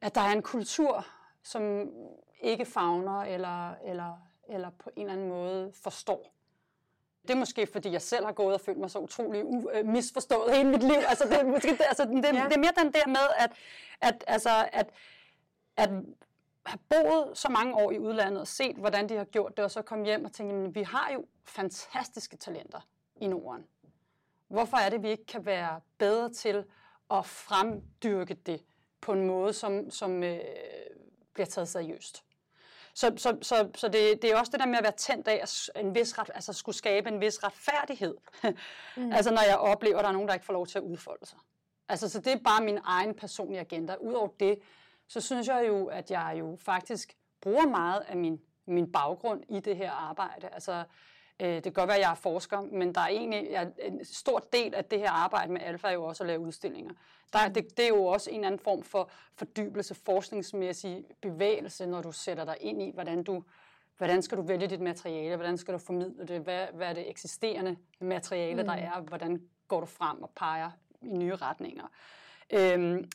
at 0.00 0.14
der 0.14 0.20
er 0.20 0.32
en 0.32 0.42
kultur, 0.42 1.06
som 1.42 1.90
ikke 2.40 2.64
fagner 2.64 3.20
eller, 3.20 3.74
eller, 3.74 4.16
eller 4.48 4.70
på 4.70 4.90
en 4.96 5.02
eller 5.02 5.12
anden 5.12 5.28
måde 5.28 5.72
forstår. 5.82 6.31
Det 7.22 7.30
er 7.30 7.34
måske, 7.34 7.66
fordi 7.66 7.92
jeg 7.92 8.02
selv 8.02 8.24
har 8.24 8.32
gået 8.32 8.54
og 8.54 8.60
følt 8.60 8.78
mig 8.78 8.90
så 8.90 8.98
utrolig 8.98 9.42
u- 9.42 9.78
øh, 9.78 9.86
misforstået 9.86 10.56
hele 10.56 10.70
mit 10.70 10.82
liv. 10.82 10.98
Altså, 11.08 11.24
det, 11.28 11.46
måske, 11.46 11.68
det, 11.70 11.80
altså, 11.88 12.04
det, 12.04 12.24
ja. 12.24 12.44
det 12.48 12.52
er 12.52 12.58
mere 12.58 12.72
den 12.84 12.92
der 12.92 13.06
med, 13.06 13.28
at, 13.38 13.52
at, 14.00 14.24
altså, 14.26 14.68
at, 14.72 14.90
at 15.76 15.90
have 16.66 16.78
boet 16.88 17.38
så 17.38 17.48
mange 17.48 17.74
år 17.74 17.92
i 17.92 17.98
udlandet 17.98 18.40
og 18.40 18.48
set, 18.48 18.76
hvordan 18.76 19.08
de 19.08 19.16
har 19.16 19.24
gjort 19.24 19.56
det, 19.56 19.64
og 19.64 19.70
så 19.70 19.82
komme 19.82 20.04
hjem 20.04 20.24
og 20.24 20.32
tænke, 20.32 20.74
vi 20.74 20.82
har 20.82 21.10
jo 21.14 21.24
fantastiske 21.44 22.36
talenter 22.36 22.80
i 23.20 23.26
Norden. 23.26 23.66
Hvorfor 24.48 24.76
er 24.76 24.88
det, 24.88 25.02
vi 25.02 25.10
ikke 25.10 25.26
kan 25.26 25.46
være 25.46 25.80
bedre 25.98 26.32
til 26.32 26.64
at 27.10 27.26
fremdyrke 27.26 28.34
det? 28.34 28.62
på 29.02 29.12
en 29.12 29.26
måde, 29.26 29.52
som, 29.52 29.90
som 29.90 30.22
øh, 30.22 30.40
bliver 31.32 31.46
taget 31.46 31.68
seriøst. 31.68 32.24
Så, 32.94 33.12
så, 33.16 33.38
så, 33.42 33.70
så 33.74 33.88
det, 33.88 34.22
det 34.22 34.30
er 34.30 34.36
også 34.38 34.52
det 34.52 34.60
der 34.60 34.66
med 34.66 34.78
at 34.78 34.82
være 34.84 34.92
tændt 34.92 35.28
af 35.28 35.40
at 35.42 35.70
en 35.76 35.94
vis 35.94 36.18
ret, 36.18 36.30
altså 36.34 36.52
skulle 36.52 36.76
skabe 36.76 37.08
en 37.08 37.20
vis 37.20 37.44
retfærdighed. 37.44 38.16
mm. 38.96 39.12
altså 39.16 39.30
når 39.30 39.42
jeg 39.48 39.56
oplever, 39.56 39.98
at 39.98 40.02
der 40.02 40.08
er 40.08 40.12
nogen, 40.12 40.28
der 40.28 40.34
ikke 40.34 40.46
får 40.46 40.52
lov 40.52 40.66
til 40.66 40.78
at 40.78 40.84
udfolde 40.84 41.26
sig. 41.26 41.38
Altså, 41.88 42.08
så 42.08 42.20
det 42.20 42.32
er 42.32 42.38
bare 42.44 42.64
min 42.64 42.78
egen 42.84 43.14
personlige 43.14 43.60
agenda. 43.60 43.94
Udover 43.94 44.28
det, 44.40 44.58
så 45.08 45.20
synes 45.20 45.48
jeg 45.48 45.64
jo, 45.68 45.86
at 45.86 46.10
jeg 46.10 46.36
jo 46.38 46.56
faktisk 46.60 47.16
bruger 47.40 47.66
meget 47.66 48.00
af 48.08 48.16
min, 48.16 48.40
min 48.66 48.92
baggrund 48.92 49.42
i 49.48 49.60
det 49.60 49.76
her 49.76 49.90
arbejde. 49.90 50.48
Altså, 50.48 50.84
det 51.40 51.62
kan 51.62 51.72
godt 51.72 51.88
være, 51.88 51.96
at 51.96 52.02
jeg 52.02 52.10
er 52.10 52.14
forsker, 52.14 52.60
men 52.60 52.94
der 52.94 53.00
er 53.00 53.08
egentlig 53.08 53.46
ja, 53.50 53.66
en 53.78 54.04
stor 54.04 54.38
del 54.38 54.74
af 54.74 54.84
det 54.84 54.98
her 54.98 55.10
arbejde 55.10 55.52
med 55.52 55.60
alfa 55.60 55.88
er 55.88 55.92
jo 55.92 56.04
også 56.04 56.22
at 56.22 56.26
lave 56.26 56.40
udstillinger. 56.40 56.92
Der, 57.32 57.48
det, 57.48 57.76
det 57.76 57.84
er 57.84 57.88
jo 57.88 58.04
også 58.04 58.30
en 58.30 58.36
eller 58.36 58.46
anden 58.46 58.58
form 58.58 58.82
for 58.82 59.10
fordybelse, 59.34 59.94
forskningsmæssig 59.94 61.04
bevægelse, 61.22 61.86
når 61.86 62.02
du 62.02 62.12
sætter 62.12 62.44
dig 62.44 62.56
ind 62.60 62.82
i, 62.82 62.90
hvordan 62.90 63.22
du 63.22 63.44
hvordan 63.96 64.22
skal 64.22 64.38
du 64.38 64.42
vælge 64.42 64.66
dit 64.66 64.80
materiale, 64.80 65.36
hvordan 65.36 65.58
skal 65.58 65.74
du 65.74 65.78
formidle 65.78 66.26
det, 66.26 66.40
hvad, 66.40 66.66
hvad 66.72 66.88
er 66.88 66.92
det 66.92 67.10
eksisterende 67.10 67.76
materiale, 68.00 68.62
mm. 68.62 68.68
der 68.68 68.74
er, 68.74 69.00
hvordan 69.00 69.48
går 69.68 69.80
du 69.80 69.86
frem 69.86 70.22
og 70.22 70.30
peger 70.36 70.70
i 71.02 71.08
nye 71.08 71.36
retninger. 71.36 71.86
Øhm, 72.52 73.10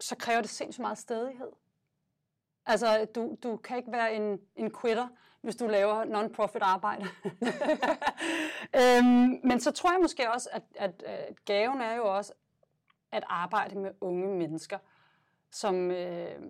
så 0.00 0.16
kræver 0.16 0.40
det 0.40 0.50
sindssygt 0.50 0.80
meget 0.80 0.98
stedighed. 0.98 1.52
Altså, 2.66 3.04
du, 3.14 3.36
du 3.42 3.56
kan 3.56 3.76
ikke 3.76 3.92
være 3.92 4.14
en, 4.14 4.40
en 4.56 4.72
quitter, 4.80 5.08
hvis 5.42 5.56
du 5.56 5.66
laver 5.66 6.04
non-profit 6.04 6.62
arbejde. 6.62 7.04
øhm, 8.80 9.40
men 9.44 9.60
så 9.60 9.70
tror 9.70 9.92
jeg 9.92 10.00
måske 10.00 10.32
også, 10.32 10.48
at, 10.52 10.62
at, 10.74 11.02
at 11.02 11.44
gaven 11.44 11.80
er 11.80 11.94
jo 11.94 12.16
også, 12.16 12.32
at 13.12 13.24
arbejde 13.26 13.78
med 13.78 13.90
unge 14.00 14.36
mennesker, 14.36 14.78
som 15.50 15.90
øh, 15.90 16.42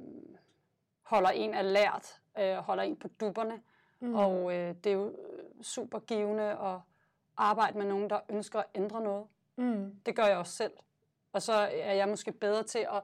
holder 1.02 1.30
en 1.30 1.54
alert, 1.54 2.20
øh, 2.38 2.54
holder 2.54 2.82
en 2.82 2.96
på 2.96 3.08
dupperne. 3.08 3.62
Mm. 4.00 4.14
Og 4.14 4.54
øh, 4.54 4.74
det 4.84 4.86
er 4.86 4.96
jo 4.96 5.12
super 5.62 5.98
givende 5.98 6.42
at 6.42 6.78
arbejde 7.36 7.78
med 7.78 7.86
nogen, 7.86 8.10
der 8.10 8.20
ønsker 8.28 8.58
at 8.58 8.66
ændre 8.74 9.00
noget. 9.00 9.26
Mm. 9.56 9.96
Det 10.06 10.16
gør 10.16 10.24
jeg 10.24 10.36
også 10.36 10.52
selv. 10.52 10.72
Og 11.32 11.42
så 11.42 11.52
er 11.72 11.92
jeg 11.92 12.08
måske 12.08 12.32
bedre 12.32 12.62
til 12.62 12.78
at 12.78 13.02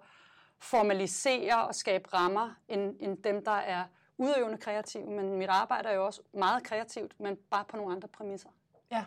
formalisere 0.58 1.66
og 1.66 1.74
skabe 1.74 2.14
rammer, 2.14 2.54
end, 2.68 2.96
end 3.00 3.22
dem, 3.22 3.44
der 3.44 3.50
er 3.50 3.84
udøvende 4.18 4.58
kreative. 4.58 5.10
Men 5.10 5.38
mit 5.38 5.48
arbejde 5.48 5.88
er 5.88 5.94
jo 5.94 6.06
også 6.06 6.22
meget 6.32 6.62
kreativt, 6.62 7.20
men 7.20 7.36
bare 7.36 7.64
på 7.64 7.76
nogle 7.76 7.92
andre 7.92 8.08
præmisser. 8.08 8.48
Ja. 8.90 9.04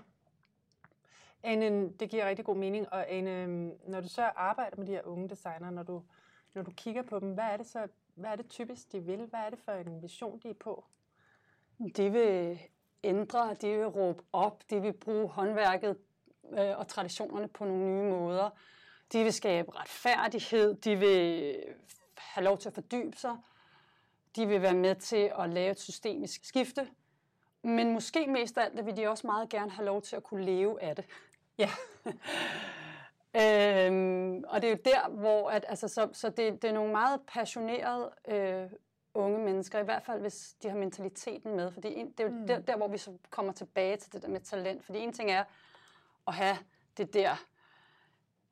Ane, 1.44 1.90
det 1.90 2.10
giver 2.10 2.26
rigtig 2.26 2.46
god 2.46 2.56
mening. 2.56 2.94
Og 2.94 3.12
Ane, 3.12 3.68
når 3.88 4.02
du 4.02 4.08
så 4.08 4.24
arbejder 4.24 4.78
med 4.78 4.88
de 4.88 4.92
her 4.92 5.04
unge 5.04 5.30
designer, 5.30 5.70
når 5.70 5.84
du, 5.84 6.04
når 6.54 6.62
du 6.62 6.72
kigger 6.72 7.02
på 7.02 7.20
dem, 7.20 7.34
hvad 7.34 7.46
er 7.46 7.58
det 7.58 7.68
så 7.68 7.88
hvad 8.16 8.30
er 8.30 8.36
det 8.36 8.50
typisk, 8.50 8.92
de 8.92 9.00
vil? 9.00 9.26
Hvad 9.26 9.40
er 9.40 9.50
det 9.50 9.60
for 9.60 9.72
en 9.72 10.02
vision, 10.02 10.40
de 10.40 10.50
er 10.50 10.54
på? 10.54 10.86
De 11.98 12.12
vil 12.12 12.60
ændre, 13.04 13.54
de 13.62 13.68
vil 13.68 13.88
råbe 13.88 14.24
op, 14.34 14.64
de 14.70 14.82
vil 14.82 14.94
bruge 14.94 15.30
håndværket 15.30 15.98
øh, 16.52 16.78
og 16.78 16.88
traditionerne 16.88 17.48
på 17.48 17.66
nogle 17.66 17.86
nye 17.86 18.10
måder. 18.10 18.50
De 19.12 19.24
vil 19.24 19.34
skabe 19.34 19.76
retfærdighed, 19.76 20.74
de 20.74 20.96
vil 20.96 21.56
have 22.18 22.44
lov 22.44 22.58
til 22.58 22.70
at 22.70 22.74
fordybe 22.74 23.18
sig, 23.18 23.38
de 24.36 24.48
vil 24.48 24.62
være 24.62 24.74
med 24.74 24.96
til 24.96 25.32
at 25.40 25.50
lave 25.50 25.72
et 25.72 25.80
systemisk 25.80 26.46
skifte, 26.46 26.88
men 27.64 27.94
måske 27.94 28.28
mest 28.28 28.58
af 28.58 28.66
alt 28.66 28.86
vil 28.86 28.98
de 28.98 29.08
også 29.08 29.28
meget 29.28 29.50
gerne 29.50 29.72
have 29.72 29.86
lov 29.86 30.02
til 30.02 30.16
at 30.16 30.24
kunne 30.24 30.46
leve 30.46 30.84
af 30.84 30.96
det. 30.96 31.06
Ja. 31.58 31.70
øhm, 33.88 34.44
og 34.48 34.62
det 34.62 34.68
er 34.68 34.72
jo 34.72 34.80
der, 34.86 35.10
hvor 35.10 35.50
at, 35.50 35.66
altså, 35.68 35.88
så, 35.88 36.10
så 36.14 36.30
det, 36.30 36.62
det 36.62 36.70
er 36.70 36.74
nogle 36.74 36.92
meget 36.92 37.22
passionerede 37.28 38.12
øh, 38.28 38.70
unge 39.14 39.40
mennesker, 39.40 39.80
i 39.80 39.84
hvert 39.84 40.04
fald 40.04 40.22
hvis 40.22 40.56
de 40.64 40.70
har 40.70 40.78
mentaliteten 40.78 41.56
med, 41.56 41.72
fordi 41.72 41.94
en, 41.96 42.12
det 42.12 42.20
er 42.20 42.24
jo 42.24 42.30
mm. 42.30 42.48
der, 42.48 42.60
der, 42.60 42.78
hvor 42.78 42.88
vi 42.88 42.98
så 42.98 43.18
kommer 43.30 43.54
tilbage 43.54 43.98
til 43.98 44.14
det 44.14 44.22
der 44.22 44.28
med 44.28 44.40
talent, 44.40 44.84
fordi 44.84 45.00
en 45.00 45.14
ting 45.14 45.32
er 45.32 45.44
at 46.28 46.34
have 46.34 46.58
det 46.98 47.14
der, 47.14 47.32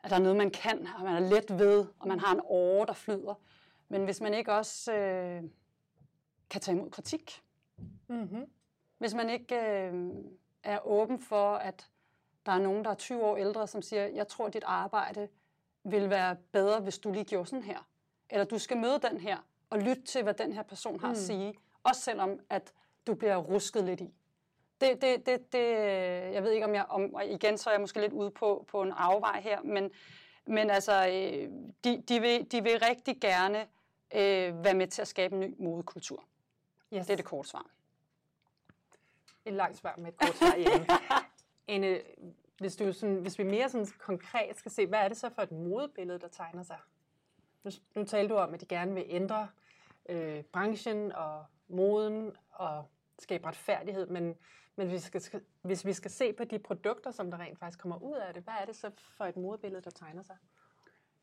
at 0.03 0.09
der 0.09 0.15
er 0.15 0.19
noget, 0.19 0.37
man 0.37 0.51
kan, 0.51 0.87
og 0.97 1.03
man 1.03 1.23
er 1.23 1.29
let 1.29 1.59
ved, 1.59 1.85
og 1.99 2.07
man 2.07 2.19
har 2.19 2.33
en 2.33 2.41
åre, 2.43 2.85
der 2.85 2.93
flyder, 2.93 3.33
men 3.89 4.05
hvis 4.05 4.21
man 4.21 4.33
ikke 4.33 4.53
også 4.53 4.93
øh, 4.93 5.43
kan 6.49 6.61
tage 6.61 6.77
imod 6.77 6.91
kritik, 6.91 7.43
mm-hmm. 8.07 8.45
hvis 8.97 9.13
man 9.13 9.29
ikke 9.29 9.55
øh, 9.55 9.93
er 10.63 10.87
åben 10.87 11.19
for, 11.19 11.53
at 11.53 11.89
der 12.45 12.51
er 12.51 12.59
nogen, 12.59 12.83
der 12.83 12.91
er 12.91 12.95
20 12.95 13.23
år 13.23 13.37
ældre, 13.37 13.67
som 13.67 13.81
siger, 13.81 14.07
jeg 14.07 14.27
tror, 14.27 14.49
dit 14.49 14.63
arbejde 14.65 15.27
vil 15.83 16.09
være 16.09 16.35
bedre, 16.51 16.79
hvis 16.79 16.99
du 16.99 17.11
lige 17.11 17.25
gjorde 17.25 17.49
sådan 17.49 17.63
her. 17.63 17.87
Eller 18.29 18.45
du 18.45 18.57
skal 18.57 18.77
møde 18.77 18.99
den 18.99 19.19
her, 19.19 19.37
og 19.69 19.79
lytte 19.79 20.01
til, 20.01 20.23
hvad 20.23 20.33
den 20.33 20.53
her 20.53 20.63
person 20.63 20.99
har 20.99 21.07
mm. 21.07 21.11
at 21.11 21.17
sige. 21.17 21.53
Også 21.83 22.01
selvom, 22.01 22.39
at 22.49 22.73
du 23.07 23.13
bliver 23.13 23.37
rusket 23.37 23.83
lidt 23.83 24.01
i. 24.01 24.13
Det, 24.81 25.01
det, 25.01 25.25
det, 25.25 25.53
det, 25.53 25.65
jeg 26.33 26.43
ved 26.43 26.51
ikke, 26.51 26.65
om 26.65 26.75
jeg, 26.75 26.85
om, 26.89 27.13
og 27.13 27.25
igen, 27.25 27.57
så 27.57 27.69
er 27.69 27.73
jeg 27.73 27.81
måske 27.81 28.01
lidt 28.01 28.13
ude 28.13 28.31
på, 28.31 28.65
på 28.67 28.81
en 28.81 28.91
afvej 28.91 29.41
her, 29.41 29.61
men, 29.61 29.91
men 30.45 30.69
altså, 30.69 31.07
øh, 31.07 31.49
de, 31.83 32.03
de, 32.07 32.21
vil, 32.21 32.51
de 32.51 32.63
vil 32.63 32.79
rigtig 32.79 33.21
gerne 33.21 33.59
øh, 34.15 34.63
være 34.63 34.73
med 34.73 34.87
til 34.87 35.01
at 35.01 35.07
skabe 35.07 35.35
en 35.35 35.41
ny 35.41 35.55
modekultur. 35.59 36.23
Yes. 36.93 37.05
Det 37.05 37.13
er 37.13 37.17
det 37.17 37.25
korte 37.25 37.49
svar. 37.49 37.65
Et 39.45 39.53
langt 39.53 39.77
svar 39.77 39.95
med 39.97 40.07
et 40.07 40.17
kort 40.17 40.35
svar 40.35 40.55
igen. 40.55 40.87
Anne, 41.67 42.01
hvis, 42.59 42.75
du 42.75 42.93
sådan, 42.93 43.15
hvis 43.15 43.39
vi 43.39 43.43
mere 43.43 43.69
sådan 43.69 43.87
konkret 43.99 44.57
skal 44.57 44.71
se, 44.71 44.87
hvad 44.87 44.99
er 44.99 45.07
det 45.07 45.17
så 45.17 45.29
for 45.29 45.41
et 45.41 45.51
modebillede, 45.51 46.19
der 46.19 46.27
tegner 46.27 46.63
sig? 46.63 46.77
Nu, 47.63 47.71
nu 47.95 48.03
talte 48.03 48.33
du 48.33 48.39
om, 48.39 48.53
at 48.53 48.61
de 48.61 48.65
gerne 48.65 48.93
vil 48.93 49.05
ændre 49.07 49.49
øh, 50.09 50.43
branchen 50.43 51.11
og 51.11 51.45
moden 51.67 52.31
og 52.49 52.85
skabe 53.19 53.47
retfærdighed, 53.47 54.07
men, 54.07 54.35
men 54.75 54.87
hvis, 54.87 55.13
vi 55.13 55.19
skal, 55.19 55.41
hvis 55.61 55.85
vi 55.85 55.93
skal 55.93 56.11
se 56.11 56.33
på 56.33 56.43
de 56.43 56.59
produkter, 56.59 57.11
som 57.11 57.31
der 57.31 57.39
rent 57.39 57.59
faktisk 57.59 57.79
kommer 57.79 58.03
ud 58.03 58.15
af 58.15 58.33
det, 58.33 58.43
hvad 58.43 58.53
er 58.61 58.65
det 58.65 58.75
så 58.75 58.91
for 59.17 59.25
et 59.25 59.37
modebillede, 59.37 59.81
der 59.81 59.91
tegner 59.91 60.23
sig? 60.23 60.37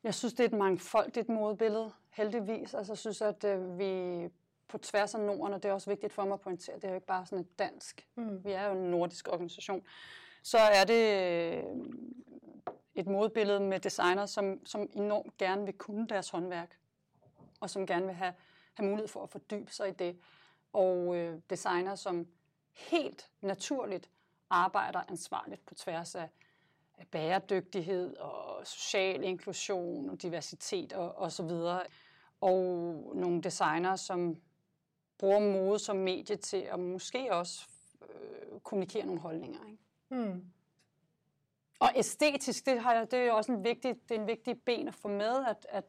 Jeg 0.02 0.14
synes, 0.14 0.34
det 0.34 0.40
er 0.40 0.48
et 0.48 0.58
mangfoldigt 0.58 1.28
modebillede, 1.28 1.92
heldigvis. 2.10 2.74
Altså, 2.74 2.92
jeg 2.92 2.98
synes, 2.98 3.22
at 3.22 3.44
øh, 3.44 3.78
vi 3.78 4.22
på 4.68 4.78
tværs 4.78 5.14
af 5.14 5.20
Norden, 5.20 5.54
og 5.54 5.62
det 5.62 5.68
er 5.68 5.72
også 5.72 5.90
vigtigt 5.90 6.12
for 6.12 6.24
mig 6.24 6.34
at 6.34 6.40
pointere, 6.40 6.76
det 6.76 6.84
er 6.84 6.88
jo 6.88 6.94
ikke 6.94 7.06
bare 7.06 7.26
sådan 7.26 7.44
et 7.44 7.58
dansk. 7.58 8.08
Mm. 8.14 8.44
Vi 8.44 8.52
er 8.52 8.66
jo 8.66 8.72
en 8.72 8.90
nordisk 8.90 9.28
organisation 9.28 9.84
så 10.46 10.58
er 10.58 10.84
det 10.84 11.22
øh, 11.22 11.64
et 12.94 13.06
modbillede 13.06 13.60
med 13.60 13.80
designer, 13.80 14.26
som, 14.26 14.66
som 14.66 14.88
enormt 14.92 15.36
gerne 15.36 15.64
vil 15.64 15.74
kunne 15.74 16.06
deres 16.06 16.30
håndværk, 16.30 16.78
og 17.60 17.70
som 17.70 17.86
gerne 17.86 18.06
vil 18.06 18.14
have, 18.14 18.34
have 18.74 18.88
mulighed 18.88 19.08
for 19.08 19.22
at 19.22 19.30
fordybe 19.30 19.72
sig 19.72 19.88
i 19.88 19.92
det. 19.92 20.18
Og 20.72 21.16
øh, 21.16 21.38
designer, 21.50 21.94
som 21.94 22.26
helt 22.72 23.30
naturligt 23.40 24.10
arbejder 24.50 25.02
ansvarligt 25.08 25.66
på 25.66 25.74
tværs 25.74 26.14
af, 26.14 26.28
af 26.98 27.06
bæredygtighed 27.06 28.16
og 28.16 28.66
social 28.66 29.24
inklusion 29.24 30.10
og 30.10 30.22
diversitet 30.22 30.92
og, 30.92 31.14
og 31.18 31.32
så 31.32 31.42
videre. 31.42 31.82
Og 32.40 32.62
nogle 33.14 33.42
designer, 33.42 33.96
som 33.96 34.36
bruger 35.18 35.40
mode 35.40 35.78
som 35.78 35.96
medie 35.96 36.36
til 36.36 36.56
at 36.56 36.80
måske 36.80 37.32
også 37.32 37.68
øh, 38.02 38.60
kommunikere 38.60 39.06
nogle 39.06 39.20
holdninger. 39.20 39.58
Ikke? 39.66 39.82
Mm. 40.08 40.44
Og 41.78 41.88
æstetisk, 41.96 42.66
det, 42.66 42.80
har 42.80 42.94
jeg, 42.94 43.10
det 43.10 43.18
er 43.18 43.24
jo 43.24 43.36
også 43.36 43.52
en 43.52 43.64
vigtig, 43.64 43.96
det 44.08 44.16
er 44.16 44.20
en 44.20 44.26
vigtig 44.26 44.62
ben 44.62 44.88
at 44.88 44.94
få 44.94 45.08
med, 45.08 45.44
at, 45.46 45.66
at 45.68 45.84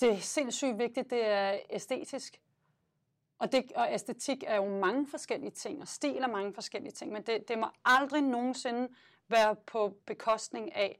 det 0.00 0.12
er 0.12 0.18
sindssygt 0.18 0.78
vigtigt, 0.78 1.10
det 1.10 1.26
er 1.26 1.58
æstetisk. 1.70 2.40
Og, 3.38 3.52
det, 3.52 3.72
og 3.72 3.88
æstetik 3.92 4.44
er 4.46 4.56
jo 4.56 4.78
mange 4.78 5.06
forskellige 5.06 5.50
ting, 5.50 5.80
og 5.80 5.88
stil 5.88 6.16
er 6.16 6.26
mange 6.26 6.54
forskellige 6.54 6.92
ting, 6.92 7.12
men 7.12 7.22
det, 7.22 7.48
det 7.48 7.58
må 7.58 7.66
aldrig 7.84 8.22
nogensinde 8.22 8.88
være 9.28 9.56
på 9.56 9.96
bekostning 10.06 10.74
af, 10.74 10.98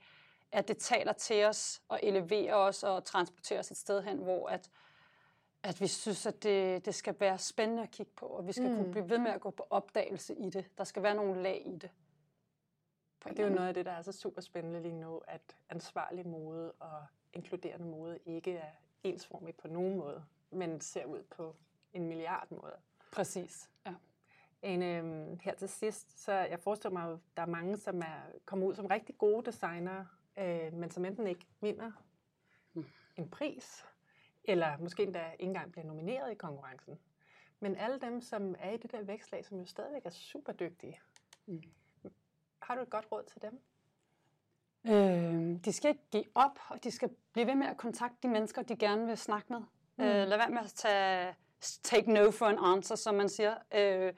at 0.52 0.68
det 0.68 0.78
taler 0.78 1.12
til 1.12 1.44
os 1.44 1.82
og 1.88 2.00
eleverer 2.02 2.54
os 2.54 2.82
og 2.82 3.04
transporterer 3.04 3.58
os 3.60 3.70
et 3.70 3.76
sted 3.76 4.02
hen, 4.02 4.18
hvor 4.18 4.48
at, 4.48 4.70
at 5.62 5.80
vi 5.80 5.86
synes, 5.86 6.26
at 6.26 6.42
det, 6.42 6.84
det 6.84 6.94
skal 6.94 7.16
være 7.20 7.38
spændende 7.38 7.82
at 7.82 7.90
kigge 7.90 8.12
på, 8.16 8.26
og 8.26 8.46
vi 8.46 8.52
skal 8.52 8.70
mm. 8.70 8.76
kunne 8.76 8.90
blive 8.90 9.10
ved 9.10 9.18
med 9.18 9.30
at 9.30 9.40
gå 9.40 9.50
på 9.50 9.66
opdagelse 9.70 10.34
i 10.34 10.50
det. 10.50 10.78
Der 10.78 10.84
skal 10.84 11.02
være 11.02 11.14
nogle 11.14 11.42
lag 11.42 11.62
i 11.66 11.76
det. 11.76 11.90
Det 13.24 13.38
er 13.38 13.48
jo 13.48 13.54
noget 13.54 13.68
af 13.68 13.74
det, 13.74 13.86
der 13.86 13.92
er 13.92 14.02
så 14.02 14.12
super 14.12 14.40
spændende 14.40 14.82
lige 14.82 14.94
nu, 14.94 15.18
at 15.18 15.56
ansvarlig 15.70 16.26
mode 16.26 16.72
og 16.72 17.06
inkluderende 17.32 17.86
mode 17.86 18.18
ikke 18.26 18.56
er 18.56 18.70
ensformigt 19.04 19.56
på 19.56 19.68
nogen 19.68 19.96
måde, 19.96 20.24
men 20.50 20.80
ser 20.80 21.04
ud 21.04 21.22
på 21.22 21.56
en 21.92 22.06
milliard 22.06 22.50
måder. 22.50 22.76
Præcis, 23.12 23.70
ja. 23.86 23.94
En, 24.62 24.82
øhm, 24.82 25.38
her 25.42 25.54
til 25.54 25.68
sidst, 25.68 26.24
så 26.24 26.32
jeg 26.32 26.60
forestiller 26.60 26.92
mig, 26.92 27.12
at 27.12 27.18
der 27.36 27.42
er 27.42 27.46
mange, 27.46 27.76
som 27.76 28.02
er 28.02 28.20
kommet 28.44 28.66
ud 28.66 28.74
som 28.74 28.86
rigtig 28.86 29.18
gode 29.18 29.46
designer, 29.46 30.04
øh, 30.38 30.72
men 30.72 30.90
som 30.90 31.04
enten 31.04 31.26
ikke 31.26 31.46
vinder 31.60 31.92
mm. 32.72 32.86
en 33.16 33.30
pris, 33.30 33.84
eller 34.44 34.78
måske 34.78 35.02
endda 35.02 35.30
ikke 35.32 35.44
engang 35.44 35.72
bliver 35.72 35.86
nomineret 35.86 36.32
i 36.32 36.34
konkurrencen. 36.34 36.98
Men 37.60 37.76
alle 37.76 38.00
dem, 38.00 38.20
som 38.20 38.54
er 38.58 38.70
i 38.70 38.76
det 38.76 38.92
der 38.92 39.02
vækslag, 39.02 39.44
som 39.44 39.58
jo 39.58 39.64
stadigvæk 39.64 40.06
er 40.06 40.10
super 40.10 40.52
dygtige, 40.52 41.00
mm. 41.46 41.62
har 42.62 42.74
du 42.74 42.82
et 42.82 42.90
godt 42.90 43.06
råd 43.12 43.22
til 43.22 43.42
dem? 43.42 43.60
Øh, 44.86 45.64
de 45.64 45.72
skal 45.72 45.88
ikke 45.88 46.04
give 46.10 46.24
op, 46.34 46.58
og 46.68 46.84
de 46.84 46.90
skal 46.90 47.10
blive 47.32 47.46
ved 47.46 47.54
med 47.54 47.66
at 47.66 47.76
kontakte 47.76 48.16
de 48.22 48.28
mennesker, 48.28 48.62
de 48.62 48.76
gerne 48.76 49.06
vil 49.06 49.16
snakke 49.16 49.52
med. 49.52 49.60
Mm. 49.96 50.04
Øh, 50.04 50.28
lad 50.28 50.36
være 50.38 50.50
med 50.50 50.58
at 50.58 50.72
tage, 50.74 51.34
take 51.82 52.12
no 52.12 52.30
for 52.30 52.46
an 52.46 52.58
answer, 52.58 52.96
som 52.96 53.14
man 53.14 53.28
siger. 53.28 53.54
Øh, 53.74 54.12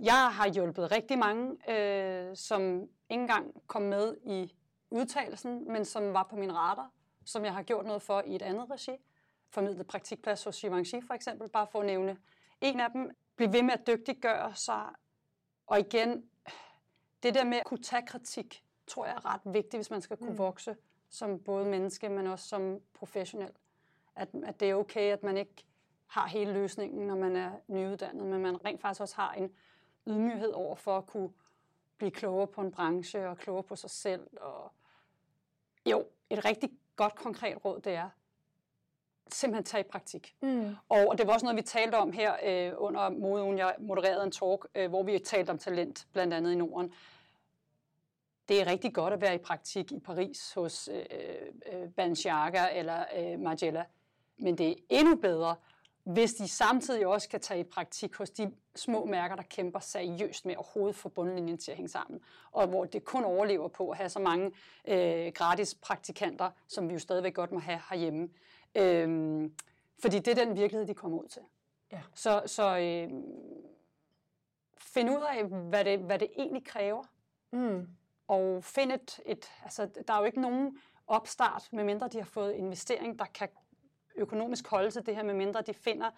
jeg 0.00 0.28
har 0.32 0.48
hjulpet 0.48 0.92
rigtig 0.92 1.18
mange, 1.18 1.72
øh, 1.72 2.36
som 2.36 2.80
ikke 2.82 2.90
engang 3.22 3.62
kom 3.66 3.82
med 3.82 4.16
i 4.24 4.54
udtalelsen, 4.90 5.72
men 5.72 5.84
som 5.84 6.12
var 6.12 6.22
på 6.22 6.36
min 6.36 6.56
radar, 6.56 6.90
som 7.24 7.44
jeg 7.44 7.54
har 7.54 7.62
gjort 7.62 7.86
noget 7.86 8.02
for 8.02 8.22
i 8.26 8.34
et 8.34 8.42
andet 8.42 8.70
regi 8.70 8.96
formidlet 9.50 9.86
praktikplads 9.86 10.44
hos 10.44 10.60
Givenchy 10.60 11.06
for 11.06 11.14
eksempel, 11.14 11.48
bare 11.48 11.66
for 11.66 11.80
at 11.80 11.86
nævne 11.86 12.16
en 12.60 12.80
af 12.80 12.90
dem. 12.90 13.10
Bliv 13.36 13.52
ved 13.52 13.62
med 13.62 13.72
at 13.72 13.86
dygtiggøre 13.86 14.54
sig, 14.54 14.88
og 15.66 15.80
igen, 15.80 16.30
det 17.22 17.34
der 17.34 17.44
med 17.44 17.58
at 17.58 17.64
kunne 17.66 17.82
tage 17.82 18.06
kritik, 18.06 18.64
tror 18.86 19.06
jeg 19.06 19.14
er 19.14 19.34
ret 19.34 19.40
vigtigt, 19.44 19.76
hvis 19.76 19.90
man 19.90 20.02
skal 20.02 20.16
kunne 20.16 20.30
mm. 20.30 20.38
vokse 20.38 20.76
som 21.08 21.38
både 21.38 21.64
menneske, 21.64 22.08
men 22.08 22.26
også 22.26 22.48
som 22.48 22.80
professionel. 22.94 23.50
At, 24.16 24.28
at 24.44 24.60
det 24.60 24.70
er 24.70 24.74
okay, 24.74 25.12
at 25.12 25.22
man 25.22 25.36
ikke 25.36 25.64
har 26.06 26.26
hele 26.26 26.52
løsningen, 26.52 27.06
når 27.06 27.16
man 27.16 27.36
er 27.36 27.52
nyuddannet, 27.66 28.26
men 28.26 28.42
man 28.42 28.64
rent 28.64 28.80
faktisk 28.80 29.00
også 29.00 29.16
har 29.16 29.32
en 29.32 29.52
ydmyghed 30.06 30.52
over 30.52 30.76
for 30.76 30.98
at 30.98 31.06
kunne 31.06 31.30
blive 31.98 32.10
klogere 32.10 32.46
på 32.46 32.60
en 32.60 32.70
branche 32.70 33.28
og 33.28 33.38
klogere 33.38 33.62
på 33.62 33.76
sig 33.76 33.90
selv. 33.90 34.26
Og 34.40 34.72
jo, 35.86 36.06
et 36.30 36.44
rigtig 36.44 36.70
godt 36.96 37.14
konkret 37.14 37.64
råd, 37.64 37.80
det 37.80 37.94
er, 37.94 38.10
simpelthen 39.32 39.64
tage 39.64 39.80
i 39.80 39.88
praktik. 39.90 40.34
Mm. 40.42 40.76
Og, 40.88 41.06
og 41.08 41.18
det 41.18 41.26
var 41.26 41.32
også 41.32 41.46
noget, 41.46 41.56
vi 41.56 41.62
talte 41.62 41.94
om 41.94 42.12
her 42.12 42.32
øh, 42.44 42.72
under 42.76 43.10
modeugen. 43.10 43.58
Jeg 43.58 43.74
modererede 43.78 44.24
en 44.24 44.30
talk, 44.30 44.66
øh, 44.74 44.88
hvor 44.88 45.02
vi 45.02 45.18
talte 45.18 45.50
om 45.50 45.58
talent, 45.58 46.06
blandt 46.12 46.34
andet 46.34 46.52
i 46.52 46.54
Norden. 46.54 46.92
Det 48.48 48.60
er 48.60 48.66
rigtig 48.66 48.94
godt 48.94 49.14
at 49.14 49.20
være 49.20 49.34
i 49.34 49.38
praktik 49.38 49.92
i 49.92 49.98
Paris 49.98 50.52
hos 50.52 50.88
øh, 50.92 51.04
øh, 51.72 51.88
Balenciaga 51.90 52.66
eller 52.72 53.04
øh, 53.16 53.40
Margiela. 53.40 53.84
Men 54.38 54.58
det 54.58 54.70
er 54.70 54.74
endnu 54.88 55.16
bedre, 55.16 55.56
hvis 56.06 56.34
de 56.34 56.48
samtidig 56.48 57.06
også 57.06 57.28
kan 57.28 57.40
tage 57.40 57.60
i 57.60 57.64
praktik 57.64 58.14
hos 58.14 58.30
de 58.30 58.52
små 58.76 59.04
mærker, 59.04 59.36
der 59.36 59.42
kæmper 59.42 59.78
seriøst 59.78 60.46
med 60.46 60.56
overhovedet 60.56 60.96
få 60.96 61.08
bundlinjen 61.08 61.58
til 61.58 61.70
at 61.70 61.76
hænge 61.76 61.88
sammen, 61.88 62.20
og 62.52 62.66
hvor 62.66 62.84
det 62.84 63.04
kun 63.04 63.24
overlever 63.24 63.68
på 63.68 63.90
at 63.90 63.96
have 63.96 64.08
så 64.08 64.18
mange 64.18 64.52
øh, 64.88 65.32
gratis 65.32 65.74
praktikanter, 65.74 66.50
som 66.68 66.88
vi 66.88 66.92
jo 66.92 66.98
stadigvæk 66.98 67.34
godt 67.34 67.52
må 67.52 67.58
have 67.58 67.80
herhjemme. 67.90 68.28
Øh, 68.76 69.50
fordi 69.98 70.18
det 70.18 70.28
er 70.38 70.44
den 70.44 70.56
virkelighed, 70.56 70.86
de 70.86 70.94
kommer 70.94 71.18
ud 71.18 71.28
til. 71.28 71.42
Ja. 71.92 72.02
Så, 72.14 72.42
så 72.46 72.78
øh, 72.78 73.10
find 74.78 75.10
ud 75.10 75.24
af, 75.28 75.44
hvad 75.44 75.84
det, 75.84 75.98
hvad 75.98 76.18
det 76.18 76.28
egentlig 76.38 76.64
kræver, 76.64 77.04
Mm. 77.50 77.88
og 78.28 78.64
find 78.64 78.92
et, 78.92 79.20
et, 79.26 79.52
altså 79.64 79.86
der 80.06 80.14
er 80.14 80.18
jo 80.18 80.24
ikke 80.24 80.40
nogen 80.40 80.78
opstart, 81.06 81.68
medmindre 81.72 82.08
de 82.08 82.18
har 82.18 82.24
fået 82.24 82.52
investering, 82.52 83.18
der 83.18 83.24
kan 83.24 83.48
økonomisk 84.16 84.68
holde 84.68 84.90
til 84.90 85.06
det 85.06 85.16
her, 85.16 85.22
medmindre 85.22 85.62
de 85.62 85.74
finder 85.74 86.10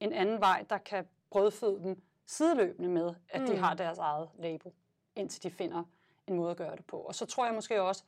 en 0.00 0.12
anden 0.12 0.40
vej, 0.40 0.64
der 0.70 0.78
kan 0.78 1.08
brødføde 1.30 1.80
dem 1.82 2.02
sideløbende 2.26 2.88
med, 2.88 3.14
at 3.28 3.40
mm. 3.40 3.46
de 3.46 3.56
har 3.56 3.74
deres 3.74 3.98
eget 3.98 4.28
label, 4.38 4.72
indtil 5.16 5.42
de 5.42 5.50
finder 5.50 5.84
en 6.26 6.34
måde 6.34 6.50
at 6.50 6.56
gøre 6.56 6.76
det 6.76 6.84
på. 6.84 6.96
Og 6.96 7.14
så 7.14 7.26
tror 7.26 7.44
jeg 7.44 7.54
måske 7.54 7.82
også, 7.82 8.04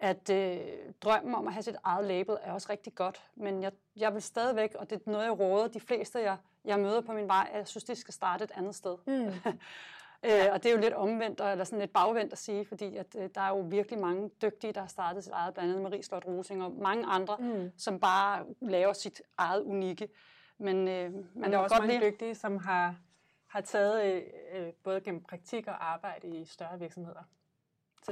at 0.00 0.30
øh, 0.30 0.58
drømmen 1.02 1.34
om 1.34 1.46
at 1.46 1.52
have 1.52 1.62
sit 1.62 1.76
eget 1.84 2.04
label 2.06 2.36
er 2.42 2.52
også 2.52 2.66
rigtig 2.70 2.94
godt, 2.94 3.24
men 3.34 3.62
jeg, 3.62 3.72
jeg 3.96 4.14
vil 4.14 4.22
stadigvæk, 4.22 4.74
og 4.74 4.90
det 4.90 4.96
er 5.06 5.10
noget, 5.10 5.24
jeg 5.24 5.40
råder 5.40 5.68
de 5.68 5.80
fleste, 5.80 6.18
jeg, 6.20 6.36
jeg 6.64 6.80
møder 6.80 7.00
på 7.00 7.12
min 7.12 7.28
vej, 7.28 7.48
at 7.52 7.58
jeg 7.58 7.68
synes, 7.68 7.84
de 7.84 7.94
skal 7.94 8.14
starte 8.14 8.44
et 8.44 8.50
andet 8.54 8.74
sted. 8.74 8.96
Mm. 9.06 9.32
Øh, 10.24 10.30
og 10.52 10.62
det 10.62 10.70
er 10.70 10.74
jo 10.74 10.80
lidt 10.80 10.94
omvendt, 10.94 11.40
eller 11.40 11.64
sådan 11.64 11.78
lidt 11.78 11.92
bagvendt 11.92 12.32
at 12.32 12.38
sige, 12.38 12.64
fordi 12.64 12.96
at, 12.96 13.06
øh, 13.18 13.30
der 13.34 13.40
er 13.40 13.48
jo 13.48 13.60
virkelig 13.60 13.98
mange 13.98 14.28
dygtige, 14.42 14.72
der 14.72 14.80
har 14.80 14.86
startet 14.88 15.24
sit 15.24 15.32
eget, 15.32 15.54
blandt 15.54 15.70
andet 15.70 15.82
Marie 15.82 16.02
Slot 16.02 16.24
Rosing 16.26 16.64
og 16.64 16.72
mange 16.72 17.06
andre, 17.06 17.36
Mm. 17.38 17.70
som 17.76 18.00
bare 18.00 18.44
laver 18.60 18.92
sit 18.92 19.22
eget 19.38 19.62
unikke. 19.62 20.08
Men, 20.58 20.88
øh, 20.88 21.12
man 21.12 21.24
Men 21.34 21.52
der 21.52 21.58
er 21.58 21.62
også 21.62 21.76
godt 21.76 21.86
mange 21.88 22.00
lide- 22.00 22.10
dygtige, 22.12 22.34
som 22.34 22.56
har, 22.58 22.94
har 23.46 23.60
taget 23.60 24.04
øh, 24.14 24.22
øh, 24.54 24.72
både 24.84 25.00
gennem 25.00 25.22
praktik 25.22 25.66
og 25.66 25.92
arbejde 25.92 26.28
i 26.28 26.44
større 26.44 26.78
virksomheder. 26.78 27.22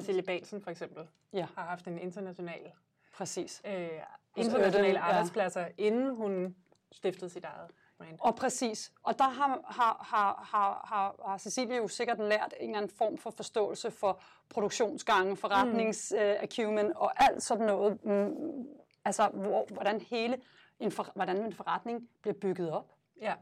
Cecilie 0.00 0.22
Balsen 0.22 0.60
for 0.60 0.70
eksempel 0.70 1.06
Ja, 1.32 1.46
har 1.56 1.64
haft 1.64 1.86
en 1.86 1.98
international, 1.98 2.72
præcis. 3.14 3.62
øh, 3.64 3.72
Øden, 3.72 4.00
internationale 4.36 4.98
ja. 4.98 5.04
arbejdspladser, 5.04 5.68
inden 5.78 6.14
hun 6.14 6.56
stiftede 6.92 7.30
sit 7.30 7.44
eget 7.44 7.70
brand. 7.98 8.18
Og 8.20 8.36
præcis. 8.36 8.92
Og 9.02 9.18
der 9.18 9.24
har, 9.24 9.60
har, 9.64 10.06
har, 10.10 10.44
har, 10.44 10.86
har, 10.86 11.28
har 11.30 11.38
Cecilie 11.38 11.76
jo 11.76 11.88
sikkert 11.88 12.18
lært 12.18 12.54
en 12.60 12.68
eller 12.68 12.78
anden 12.78 12.96
form 12.96 13.18
for 13.18 13.30
forståelse 13.30 13.90
for 13.90 14.20
produktionsgange, 14.48 15.36
forretningsacumen 15.36 16.86
mm. 16.86 16.92
og 16.96 17.22
alt 17.22 17.42
sådan 17.42 17.66
noget. 17.66 18.04
Mm, 18.04 18.66
altså, 19.04 19.28
hvor, 19.28 19.66
hvordan 19.70 20.00
hele 20.00 20.40
en, 20.80 20.90
for, 20.92 21.12
hvordan 21.14 21.36
en 21.36 21.52
forretning 21.52 22.08
bliver 22.22 22.34
bygget 22.34 22.70
op. 22.70 22.94
Ja. 23.20 23.34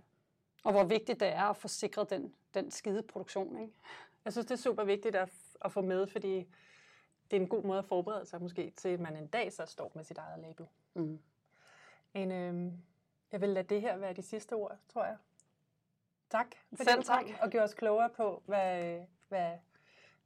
Og 0.64 0.72
hvor 0.72 0.84
vigtigt 0.84 1.20
det 1.20 1.28
er 1.28 1.42
at 1.42 1.56
få 1.56 1.68
sikret 1.68 2.10
den, 2.10 2.34
den 2.54 2.70
skide 2.70 3.02
produktion. 3.02 3.60
Ikke? 3.60 3.72
Jeg 4.24 4.32
synes, 4.32 4.46
det 4.46 4.54
er 4.54 4.62
super 4.62 4.84
vigtigt 4.84 5.16
at, 5.16 5.28
at 5.64 5.72
få 5.72 5.80
med, 5.80 6.06
fordi 6.06 6.48
det 7.30 7.36
er 7.36 7.40
en 7.40 7.48
god 7.48 7.62
måde 7.62 7.78
at 7.78 7.84
forberede 7.84 8.26
sig 8.26 8.42
måske 8.42 8.72
til, 8.76 8.88
at 8.88 9.00
man 9.00 9.16
en 9.16 9.26
dag 9.26 9.52
så 9.52 9.66
står 9.66 9.92
med 9.94 10.04
sit 10.04 10.18
eget 10.18 10.38
label. 10.40 10.66
Mm. 10.94 11.18
En, 12.14 12.32
øh, 12.32 12.72
jeg 13.32 13.40
vil 13.40 13.48
lade 13.48 13.68
det 13.68 13.80
her 13.80 13.96
være 13.96 14.12
de 14.12 14.22
sidste 14.22 14.52
ord, 14.52 14.76
tror 14.88 15.04
jeg. 15.04 15.16
Tak. 16.30 16.46
for 16.76 16.84
Selv 16.84 17.04
tak. 17.04 17.26
tid, 17.26 17.34
Og 17.42 17.50
gøre 17.50 17.62
os 17.62 17.74
klogere 17.74 18.10
på, 18.10 18.42
hvad, 18.46 19.00
hvad, 19.28 19.50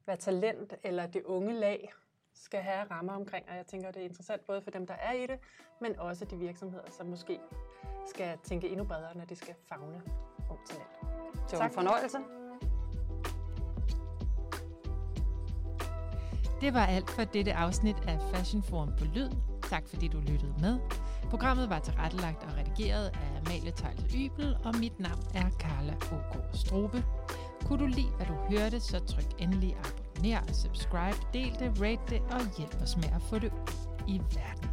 hvad 0.05 0.17
talent 0.17 0.75
eller 0.83 1.07
det 1.07 1.23
unge 1.23 1.53
lag 1.55 1.93
skal 2.33 2.63
have 2.63 2.87
rammer 2.91 3.13
omkring. 3.13 3.49
Og 3.49 3.57
jeg 3.57 3.67
tænker, 3.67 3.91
det 3.91 4.01
er 4.01 4.05
interessant 4.05 4.47
både 4.47 4.63
for 4.63 4.71
dem, 4.71 4.87
der 4.87 4.95
er 4.95 5.13
i 5.13 5.27
det, 5.27 5.39
men 5.81 5.99
også 5.99 6.25
de 6.25 6.37
virksomheder, 6.39 6.91
som 6.91 7.07
måske 7.07 7.41
skal 8.07 8.39
tænke 8.39 8.69
endnu 8.69 8.85
bredere, 8.85 9.17
når 9.17 9.25
de 9.25 9.37
skal 9.37 9.55
fagne 9.69 10.03
ung 10.51 10.67
talent. 10.67 10.91
Det 11.33 11.53
var 11.53 11.59
Tak. 11.59 11.71
en 11.71 11.75
fornøjelse. 11.75 12.19
Det 16.61 16.75
var 16.75 16.87
alt 16.87 17.11
for 17.11 17.25
dette 17.25 17.55
afsnit 17.55 17.97
af 18.07 18.19
Fashion 18.33 18.63
Forum 18.63 18.89
på 18.99 19.05
Lyd. 19.05 19.31
Tak 19.63 19.83
fordi 19.89 20.09
du 20.09 20.19
lyttede 20.19 20.55
med. 20.61 20.79
Programmet 21.31 21.71
var 21.71 21.79
tilrettelagt 21.79 22.43
og 22.43 22.57
redigeret 22.59 23.07
af 23.07 23.41
Amalie 23.41 23.71
Tejl 23.71 24.11
Ybel, 24.15 24.57
og 24.65 24.77
mit 24.77 25.01
navn 25.01 25.23
er 25.35 25.51
Carla 25.51 25.95
OK 26.13 26.45
Strobe. 26.55 27.05
Kunne 27.65 27.79
du 27.79 27.87
lide, 27.87 28.11
hvad 28.17 28.27
du 28.27 28.35
hørte, 28.35 28.81
så 28.81 28.99
tryk 28.99 29.27
endelig 29.39 29.77
abonner, 29.77 30.53
subscribe, 30.53 31.19
del 31.33 31.57
det, 31.59 31.81
rate 31.83 32.03
det 32.09 32.21
og 32.31 32.57
hjælp 32.59 32.83
os 32.83 32.97
med 32.97 33.09
at 33.15 33.23
få 33.23 33.39
det 33.39 33.53
ud 33.53 34.05
i 34.09 34.19
verden. 34.19 34.70